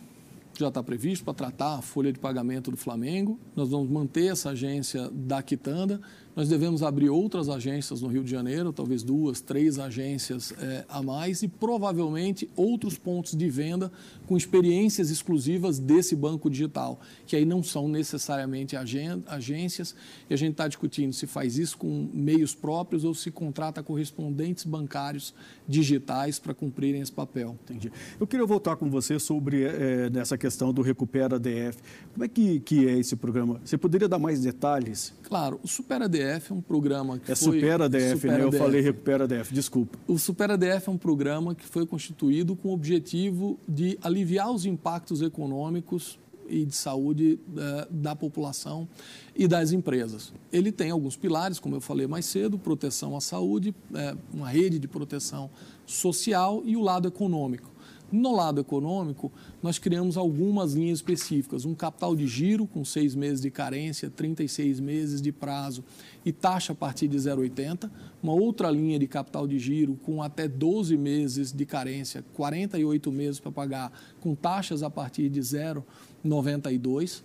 já 0.62 0.70
está 0.70 0.82
previsto 0.82 1.24
para 1.26 1.34
tratar 1.34 1.78
a 1.78 1.82
folha 1.82 2.12
de 2.12 2.20
pagamento 2.20 2.72
do 2.72 2.78
Flamengo. 2.78 3.40
Nós 3.56 3.70
vamos 3.70 3.90
manter 3.90 4.32
essa 4.32 4.52
agência 4.52 5.10
da 5.12 5.42
Quitanda 5.42 6.02
nós 6.36 6.48
devemos 6.48 6.82
abrir 6.82 7.10
outras 7.10 7.50
agências 7.50 8.02
no 8.02 8.08
Rio 8.08 8.24
de 8.24 8.32
Janeiro, 8.32 8.72
talvez 8.72 9.04
duas, 9.04 9.42
três 9.42 9.78
agências 9.78 10.54
é, 10.60 10.86
a 10.88 11.02
mais 11.02 11.44
e 11.44 11.48
provavelmente 11.48 12.50
outros 12.56 12.98
pontos 12.98 13.36
de 13.36 13.50
venda 13.50 13.92
com 14.26 14.38
experiências 14.38 15.10
exclusivas 15.10 15.78
desse 15.78 16.16
banco 16.16 16.50
digital, 16.50 17.02
que 17.28 17.36
aí 17.36 17.44
não 17.44 17.62
são 17.62 17.88
necessariamente 17.88 18.78
agências 18.78 19.94
e 20.30 20.34
a 20.34 20.38
gente 20.38 20.52
está 20.52 20.68
discutindo 20.68 21.12
se 21.12 21.28
faz 21.28 21.58
isso 21.58 21.78
com 21.78 22.10
meios 22.14 22.56
próprios 22.56 23.04
ou 23.04 23.14
se 23.14 23.30
contrata 23.30 23.84
correspondentes 23.84 24.64
bancários 24.64 25.34
digitais 25.68 26.40
para 26.40 26.54
cumprirem 26.54 27.02
esse 27.02 27.12
papel. 27.12 27.58
Entendi. 27.64 27.92
Eu 28.20 28.26
queria 28.26 28.46
voltar 28.46 28.78
com 28.78 28.90
você 28.90 29.20
sobre 29.20 29.64
é, 29.64 30.10
nessa 30.10 30.38
questão 30.38 30.72
do 30.74 30.82
Recupera 30.82 31.38
DF. 31.38 31.78
Como 32.14 32.24
é 32.24 32.28
que, 32.28 32.60
que 32.62 32.88
é 32.88 32.98
esse 32.98 33.16
programa? 33.18 33.60
Você 33.66 33.78
poderia 33.78 34.08
dar 34.08 34.20
mais 34.20 34.42
detalhes? 34.42 35.14
Claro, 35.24 35.60
o 35.62 35.68
Supera 35.68 36.08
DF 36.08 36.21
DF 36.22 36.52
é 36.52 36.56
um 36.56 36.62
programa 36.62 37.18
que 37.20 37.32
é 37.32 37.36
foi... 37.36 37.56
Supera 37.56 37.90
DF, 37.90 38.10
Supera 38.12 38.38
né? 38.38 38.44
Eu 38.44 38.50
DF. 38.50 38.58
falei 38.60 38.82
Recupera 38.82 39.28
DF, 39.28 39.54
desculpa. 39.54 39.98
O 40.08 40.18
Supera 40.18 40.58
DF 40.58 40.90
é 40.90 40.92
um 40.92 40.98
programa 40.98 41.56
que 41.56 41.66
foi 41.66 41.86
constituído 41.86 42.56
com 42.56 42.70
o 42.70 42.74
objetivo 42.74 43.60
de 43.68 43.98
aliviar 44.02 44.52
os 44.52 44.66
impactos 44.66 45.22
econômicos 45.22 46.20
e 46.48 46.66
de 46.66 46.76
saúde 46.76 47.40
eh, 47.58 47.88
da 47.90 48.14
população 48.14 48.88
e 49.34 49.48
das 49.48 49.72
empresas. 49.72 50.34
Ele 50.52 50.72
tem 50.72 50.92
alguns 50.92 51.16
pilares, 51.16 51.60
como 51.60 51.78
eu 51.78 51.82
falei 51.82 52.08
mais 52.08 52.26
cedo, 52.26 52.58
proteção 52.58 53.16
à 53.16 53.22
saúde, 53.22 53.74
eh, 53.96 54.16
uma 54.34 54.50
rede 54.50 54.78
de 54.78 54.88
proteção 54.88 55.50
social 55.86 56.62
e 56.66 56.76
o 56.76 56.82
lado 56.82 57.08
econômico. 57.08 57.71
No 58.12 58.36
lado 58.36 58.60
econômico, 58.60 59.32
nós 59.64 59.80
criamos 59.80 60.18
algumas 60.18 60.74
linhas 60.74 60.98
específicas. 61.00 61.64
Um 61.64 61.74
capital 61.74 62.14
de 62.16 62.28
giro 62.28 62.68
com 62.68 62.84
seis 62.84 63.16
meses 63.16 63.40
de 63.40 63.50
carência, 63.50 64.10
36 64.10 64.82
meses 64.82 65.22
de 65.22 65.32
prazo 65.32 65.84
e 66.26 66.32
taxa 66.34 66.74
a 66.74 66.76
partir 66.76 67.08
de 67.08 67.18
0,80. 67.18 67.90
Uma 68.22 68.34
outra 68.34 68.70
linha 68.70 69.00
de 69.00 69.08
capital 69.08 69.48
de 69.48 69.58
giro 69.58 69.96
com 70.04 70.22
até 70.22 70.48
12 70.48 70.98
meses 70.98 71.54
de 71.54 71.66
carência, 71.66 72.26
48 72.34 73.12
meses 73.12 73.40
para 73.40 73.52
pagar, 73.52 73.92
com 74.20 74.36
taxas 74.36 74.84
a 74.84 74.90
partir 74.90 75.30
de 75.30 75.40
0,92. 75.40 77.24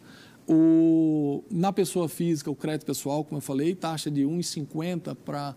O, 0.49 1.43
na 1.51 1.73
pessoa 1.73 2.09
física, 2.09 2.49
o 2.49 2.55
crédito 2.55 2.87
pessoal, 2.87 3.25
como 3.25 3.39
eu 3.39 3.43
falei, 3.43 3.75
taxa 3.75 4.09
de 4.09 4.23
1,50 4.23 5.17
para 5.17 5.57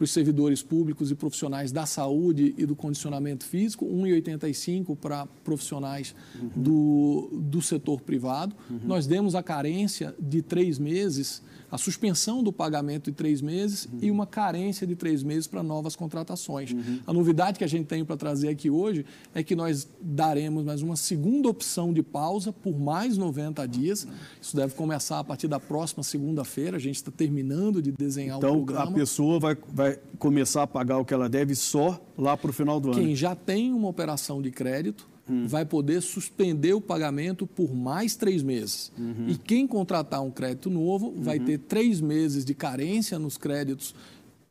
para 0.00 0.04
os 0.06 0.12
servidores 0.12 0.62
públicos 0.62 1.10
e 1.10 1.14
profissionais 1.14 1.70
da 1.70 1.84
saúde 1.84 2.54
e 2.56 2.64
do 2.64 2.74
condicionamento 2.74 3.44
físico, 3.44 3.84
1,85 3.84 4.96
para 4.96 5.26
profissionais 5.44 6.14
uhum. 6.34 6.50
do, 6.56 7.30
do 7.34 7.60
setor 7.60 8.00
privado. 8.00 8.56
Uhum. 8.70 8.80
Nós 8.84 9.06
demos 9.06 9.34
a 9.34 9.42
carência 9.42 10.14
de 10.18 10.40
três 10.40 10.78
meses 10.78 11.42
a 11.70 11.78
suspensão 11.78 12.42
do 12.42 12.52
pagamento 12.52 13.10
de 13.10 13.16
três 13.16 13.40
meses 13.40 13.86
uhum. 13.86 13.98
e 14.02 14.10
uma 14.10 14.26
carência 14.26 14.86
de 14.86 14.96
três 14.96 15.22
meses 15.22 15.46
para 15.46 15.62
novas 15.62 15.94
contratações. 15.94 16.72
Uhum. 16.72 17.00
A 17.06 17.12
novidade 17.12 17.58
que 17.58 17.64
a 17.64 17.68
gente 17.68 17.86
tem 17.86 18.04
para 18.04 18.16
trazer 18.16 18.48
aqui 18.48 18.68
hoje 18.68 19.04
é 19.34 19.42
que 19.42 19.54
nós 19.54 19.88
daremos 20.00 20.64
mais 20.64 20.82
uma 20.82 20.96
segunda 20.96 21.48
opção 21.48 21.92
de 21.92 22.02
pausa 22.02 22.52
por 22.52 22.78
mais 22.78 23.16
90 23.16 23.66
dias. 23.68 24.06
Isso 24.40 24.56
deve 24.56 24.74
começar 24.74 25.18
a 25.20 25.24
partir 25.24 25.48
da 25.48 25.60
próxima 25.60 26.02
segunda-feira. 26.02 26.76
A 26.76 26.80
gente 26.80 26.96
está 26.96 27.10
terminando 27.10 27.80
de 27.80 27.92
desenhar 27.92 28.38
então, 28.38 28.50
o 28.50 28.56
programa. 28.56 28.82
Então, 28.82 28.94
a 28.94 28.98
pessoa 28.98 29.38
vai, 29.38 29.56
vai 29.72 29.98
começar 30.18 30.62
a 30.62 30.66
pagar 30.66 30.98
o 30.98 31.04
que 31.04 31.14
ela 31.14 31.28
deve 31.28 31.54
só 31.54 32.00
lá 32.16 32.36
para 32.36 32.50
o 32.50 32.52
final 32.52 32.80
do 32.80 32.90
Quem 32.90 32.98
ano. 32.98 33.06
Quem 33.08 33.16
já 33.16 33.34
tem 33.34 33.72
uma 33.72 33.88
operação 33.88 34.42
de 34.42 34.50
crédito 34.50 35.09
hum. 35.30 35.46
vai 35.46 35.64
poder 35.64 36.00
suspender 36.02 36.72
o 36.72 36.80
pagamento 36.80 37.46
por 37.46 37.74
mais 37.74 38.16
três 38.16 38.42
meses. 38.42 38.90
Uhum. 38.98 39.26
E 39.28 39.36
quem 39.36 39.66
contratar 39.66 40.22
um 40.22 40.30
crédito 40.30 40.68
novo 40.68 41.08
uhum. 41.08 41.22
vai 41.22 41.38
ter 41.38 41.58
três 41.58 42.00
meses 42.00 42.44
de 42.44 42.54
carência 42.54 43.18
nos 43.18 43.36
créditos 43.36 43.94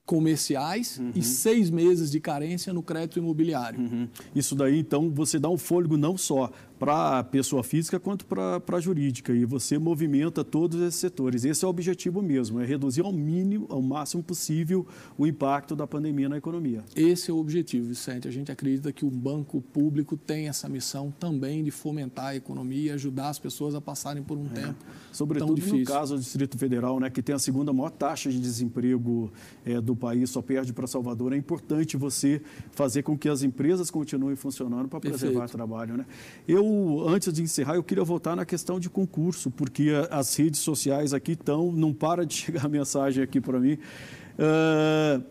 comerciais 0.10 0.98
uhum. 0.98 1.12
e 1.14 1.22
seis 1.22 1.70
meses 1.70 2.10
de 2.10 2.20
carência 2.20 2.74
no 2.74 2.82
crédito 2.82 3.20
imobiliário. 3.20 3.80
Uhum. 3.80 4.08
Isso 4.34 4.56
daí, 4.56 4.80
então, 4.80 5.12
você 5.12 5.38
dá 5.38 5.48
um 5.50 5.58
fôlego 5.58 5.98
não 5.98 6.18
só 6.18 6.52
para 6.80 7.20
a 7.20 7.24
pessoa 7.24 7.62
física 7.62 8.00
quanto 8.00 8.26
para 8.26 8.62
a 8.72 8.80
jurídica. 8.80 9.34
E 9.34 9.44
você 9.44 9.78
movimenta 9.78 10.44
todos 10.44 10.82
esses 10.82 11.00
setores. 11.00 11.44
Esse 11.44 11.66
é 11.66 11.68
o 11.68 11.70
objetivo 11.70 12.22
mesmo, 12.22 12.62
é 12.62 12.66
reduzir 12.66 13.02
ao 13.02 13.12
mínimo, 13.12 13.68
ao 13.70 13.82
máximo 13.82 14.24
possível, 14.24 14.88
o 15.18 15.28
impacto 15.28 15.76
da 15.76 15.86
pandemia 15.86 16.30
na 16.30 16.38
economia. 16.38 16.84
Esse 16.96 17.30
é 17.30 17.34
o 17.34 17.38
objetivo, 17.38 17.88
Vicente. 17.88 18.28
A 18.28 18.32
gente 18.32 18.52
acredita 18.52 18.92
que 18.94 19.06
o 19.06 19.12
banco 19.12 19.62
público 19.62 20.16
tem 20.16 20.48
essa 20.48 20.70
missão 20.70 21.14
também 21.20 21.64
de 21.64 21.72
fomentar 21.72 22.28
a 22.28 22.36
economia 22.36 22.92
e 22.92 22.92
ajudar 22.92 23.30
as 23.30 23.38
pessoas 23.38 23.76
a 23.76 23.82
passarem 23.82 24.24
por 24.24 24.38
um 24.38 24.46
é. 24.46 24.62
tempo 24.62 24.86
Sobretudo 25.12 25.62
no 25.62 25.84
caso 25.84 26.16
do 26.16 26.22
Distrito 26.22 26.58
Federal, 26.58 27.00
né, 27.00 27.10
que 27.10 27.22
tem 27.22 27.36
a 27.36 27.40
segunda 27.40 27.74
maior 27.74 27.90
taxa 27.90 28.30
de 28.30 28.40
desemprego 28.40 29.32
é, 29.66 29.82
do 29.82 29.96
país, 29.96 30.30
só 30.30 30.42
perde 30.42 30.72
para 30.72 30.88
Salvador. 30.88 31.34
É 31.34 31.38
importante 31.38 31.98
você 31.98 32.42
fazer 32.72 33.04
com 33.04 33.18
que 33.18 33.28
as 33.28 33.44
empresas 33.44 33.90
continuem 33.90 34.36
funcionando 34.36 34.88
para 34.88 35.00
preservar 35.00 35.46
o 35.46 35.50
trabalho. 35.50 35.98
Né? 35.98 36.06
Eu 36.48 36.69
antes 37.08 37.32
de 37.34 37.42
encerrar, 37.42 37.76
eu 37.76 37.84
queria 37.84 38.04
voltar 38.04 38.36
na 38.36 38.46
questão 38.46 38.80
de 38.80 38.90
concurso, 38.90 39.52
porque 39.52 39.92
as 40.10 40.36
redes 40.36 40.60
sociais 40.60 41.14
aqui 41.14 41.34
estão, 41.34 41.72
não 41.72 41.94
para 41.94 42.26
de 42.26 42.34
chegar 42.36 42.68
mensagem 42.68 43.24
aqui 43.24 43.40
para 43.40 43.60
mim. 43.60 43.74
Uh, 43.74 45.24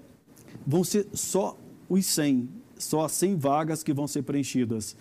vão 0.66 0.84
ser 0.84 1.06
só 1.12 1.58
os 1.88 2.04
100, 2.06 2.48
só 2.78 3.04
as 3.04 3.12
100 3.12 3.36
vagas 3.36 3.82
que 3.82 3.92
vão 3.92 4.06
ser 4.06 4.22
preenchidas. 4.22 4.96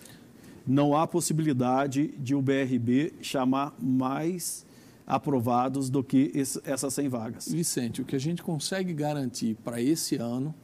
Não 0.66 0.96
há 0.96 1.06
possibilidade 1.06 2.08
de 2.18 2.34
o 2.34 2.42
BRB 2.42 3.14
chamar 3.22 3.74
mais 3.80 4.66
aprovados 5.06 5.88
do 5.88 6.04
que 6.04 6.30
esse, 6.34 6.60
essas 6.64 6.92
100 6.92 7.08
vagas. 7.08 7.48
Vicente, 7.48 8.02
o 8.02 8.04
que 8.04 8.14
a 8.14 8.20
gente 8.20 8.42
consegue 8.42 8.92
garantir 8.92 9.56
para 9.64 9.80
esse 9.80 10.16
ano 10.16 10.54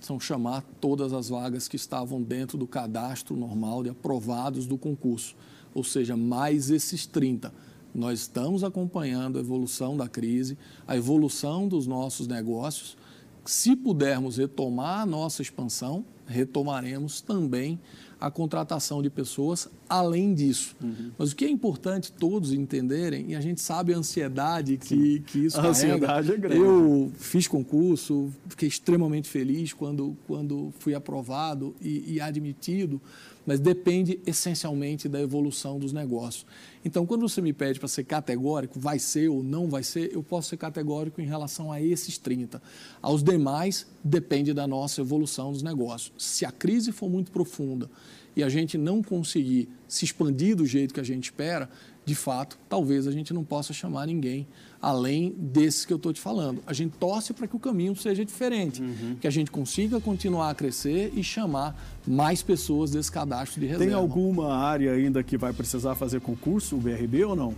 são 0.00 0.20
chamar 0.20 0.62
todas 0.80 1.12
as 1.12 1.28
vagas 1.28 1.68
que 1.68 1.76
estavam 1.76 2.22
dentro 2.22 2.58
do 2.58 2.66
cadastro 2.66 3.36
normal 3.36 3.82
de 3.82 3.90
aprovados 3.90 4.66
do 4.66 4.76
concurso, 4.76 5.34
ou 5.74 5.82
seja, 5.82 6.16
mais 6.16 6.70
esses 6.70 7.06
30. 7.06 7.52
Nós 7.94 8.20
estamos 8.20 8.62
acompanhando 8.62 9.38
a 9.38 9.40
evolução 9.40 9.96
da 9.96 10.08
crise, 10.08 10.58
a 10.86 10.96
evolução 10.96 11.66
dos 11.66 11.86
nossos 11.86 12.26
negócios. 12.26 12.96
Se 13.44 13.74
pudermos 13.74 14.36
retomar 14.36 15.00
a 15.00 15.06
nossa 15.06 15.40
expansão, 15.40 16.04
retomaremos 16.26 17.20
também 17.20 17.78
a 18.20 18.30
contratação 18.30 19.02
de 19.02 19.10
pessoas 19.10 19.68
além 19.88 20.34
disso. 20.34 20.74
Uhum. 20.82 21.10
Mas 21.18 21.32
o 21.32 21.36
que 21.36 21.44
é 21.44 21.50
importante 21.50 22.10
todos 22.10 22.52
entenderem, 22.52 23.30
e 23.30 23.34
a 23.34 23.40
gente 23.40 23.60
sabe 23.60 23.92
a 23.92 23.98
ansiedade 23.98 24.78
que, 24.78 25.20
que 25.20 25.46
isso 25.46 25.60
a 25.60 25.66
ansiedade 25.66 26.32
é 26.32 26.36
grande. 26.36 26.60
Eu 26.60 27.12
fiz 27.18 27.46
concurso, 27.46 28.32
fiquei 28.48 28.68
extremamente 28.68 29.28
feliz 29.28 29.72
quando, 29.72 30.16
quando 30.26 30.72
fui 30.78 30.94
aprovado 30.94 31.74
e, 31.80 32.14
e 32.14 32.20
admitido, 32.20 33.00
mas 33.46 33.60
depende 33.60 34.20
essencialmente 34.26 35.08
da 35.08 35.20
evolução 35.20 35.78
dos 35.78 35.92
negócios. 35.92 36.44
Então, 36.84 37.06
quando 37.06 37.28
você 37.28 37.40
me 37.40 37.52
pede 37.52 37.78
para 37.78 37.88
ser 37.88 38.04
categórico, 38.04 38.78
vai 38.78 38.98
ser 38.98 39.28
ou 39.28 39.42
não 39.42 39.68
vai 39.68 39.82
ser, 39.82 40.12
eu 40.12 40.22
posso 40.22 40.50
ser 40.50 40.56
categórico 40.56 41.20
em 41.20 41.26
relação 41.26 41.70
a 41.70 41.80
esses 41.80 42.18
30. 42.18 42.60
Aos 43.00 43.22
demais, 43.22 43.86
depende 44.02 44.52
da 44.52 44.66
nossa 44.66 45.00
evolução 45.00 45.52
dos 45.52 45.62
negócios. 45.62 46.12
se 46.18 46.44
a 46.44 46.50
crise 46.50 46.90
for 46.90 47.08
muito 47.08 47.30
profunda 47.30 47.88
e 48.34 48.42
a 48.42 48.48
gente 48.48 48.76
não 48.76 49.02
conseguir 49.02 49.68
se 49.88 50.04
expandir 50.04 50.54
do 50.54 50.66
jeito 50.66 50.92
que 50.92 51.00
a 51.00 51.04
gente 51.04 51.24
espera, 51.24 51.70
de 52.06 52.14
fato, 52.14 52.56
talvez 52.68 53.08
a 53.08 53.10
gente 53.10 53.34
não 53.34 53.42
possa 53.42 53.72
chamar 53.72 54.06
ninguém 54.06 54.46
além 54.80 55.34
desses 55.36 55.84
que 55.84 55.92
eu 55.92 55.96
estou 55.96 56.12
te 56.12 56.20
falando. 56.20 56.62
A 56.64 56.72
gente 56.72 56.96
torce 56.98 57.32
para 57.32 57.48
que 57.48 57.56
o 57.56 57.58
caminho 57.58 57.96
seja 57.96 58.24
diferente, 58.24 58.80
uhum. 58.80 59.16
que 59.20 59.26
a 59.26 59.30
gente 59.30 59.50
consiga 59.50 60.00
continuar 60.00 60.50
a 60.50 60.54
crescer 60.54 61.12
e 61.16 61.24
chamar 61.24 61.76
mais 62.06 62.42
pessoas 62.42 62.92
desse 62.92 63.10
cadastro 63.10 63.60
de 63.60 63.66
reserva. 63.66 63.84
Tem 63.84 63.92
alguma 63.92 64.54
área 64.54 64.92
ainda 64.92 65.20
que 65.24 65.36
vai 65.36 65.52
precisar 65.52 65.96
fazer 65.96 66.20
concurso, 66.20 66.76
o 66.76 66.78
BRB 66.78 67.24
ou 67.24 67.34
não? 67.34 67.52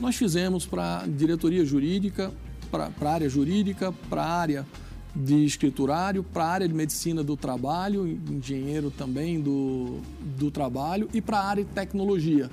Nós 0.00 0.16
fizemos 0.16 0.64
para 0.64 1.04
diretoria 1.06 1.62
jurídica, 1.62 2.32
para 2.70 2.90
a 2.98 3.12
área 3.12 3.28
jurídica, 3.28 3.92
para 4.08 4.22
a 4.22 4.30
área 4.30 4.66
de 5.14 5.44
escriturário, 5.44 6.22
para 6.22 6.44
a 6.44 6.48
área 6.48 6.68
de 6.68 6.72
medicina 6.72 7.22
do 7.22 7.36
trabalho, 7.36 8.06
engenheiro 8.06 8.90
também 8.90 9.40
do, 9.40 9.98
do 10.38 10.50
trabalho 10.50 11.08
e 11.12 11.20
para 11.20 11.38
a 11.38 11.44
área 11.44 11.64
de 11.64 11.70
tecnologia. 11.70 12.48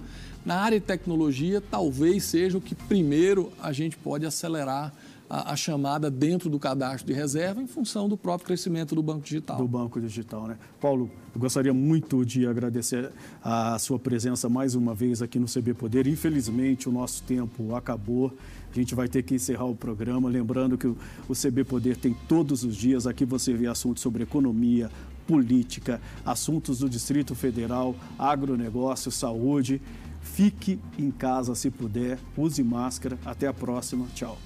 Na 0.48 0.62
área 0.62 0.80
de 0.80 0.86
tecnologia, 0.86 1.60
talvez 1.60 2.24
seja 2.24 2.58
o 2.58 2.62
que 2.62 2.74
primeiro 2.74 3.52
a 3.62 3.74
gente 3.74 3.98
pode 3.98 4.26
acelerar 4.26 4.94
a, 5.30 5.52
a, 5.52 5.56
chamada 5.58 6.10
dentro 6.10 6.50
do 6.50 6.58
cadastro 6.58 7.06
de 7.06 7.12
reserva 7.12 7.62
em 7.62 7.68
função 7.68 8.08
do 8.08 8.16
próprio 8.16 8.48
crescimento 8.48 8.96
do 8.96 9.04
banco 9.04 9.26
digital. 9.26 9.58
Do 9.58 9.68
banco 9.68 10.00
digital, 10.00 10.48
né? 10.48 10.58
Paulo, 10.80 11.12
eu 11.36 11.42
gostaria 11.42 11.74
muito 11.74 12.24
de 12.24 12.48
agradecer 12.48 13.12
a 13.44 13.78
sua 13.78 14.00
presença 14.00 14.48
mais 14.48 14.74
uma 14.74 14.96
vez 14.96 15.22
aqui 15.22 15.38
no 15.38 15.48
CB 15.48 15.74
Poder. 15.74 16.08
Infelizmente, 16.08 16.88
o 16.88 16.94
nosso 16.94 17.24
tempo 17.24 17.76
acabou. 17.76 18.32
A 18.72 18.74
gente 18.74 18.96
vai 18.96 19.10
ter 19.10 19.24
que 19.24 19.36
encerrar 19.36 19.66
o 19.66 19.76
programa. 19.76 20.30
Lembrando 20.30 20.78
que 20.78 20.88
o 20.88 21.34
CB 21.34 21.66
Poder 21.66 21.98
tem 21.98 22.16
todos 22.26 22.64
os 22.64 22.74
dias. 22.74 23.06
Aqui 23.06 23.26
você 23.26 23.52
vê 23.52 23.68
assuntos 23.68 24.02
sobre 24.02 24.24
economia, 24.24 24.90
política, 25.28 26.00
assuntos 26.26 26.80
do 26.80 26.90
Distrito 26.90 27.36
Federal, 27.36 27.94
agronegócio, 28.18 29.12
saúde. 29.12 29.82
Fique 30.38 30.80
em 31.00 31.10
casa 31.10 31.56
se 31.56 31.72
puder, 31.72 32.20
use 32.38 32.64
máscara. 32.64 33.18
Até 33.26 33.48
a 33.48 33.54
próxima. 33.54 34.06
Tchau. 34.14 34.38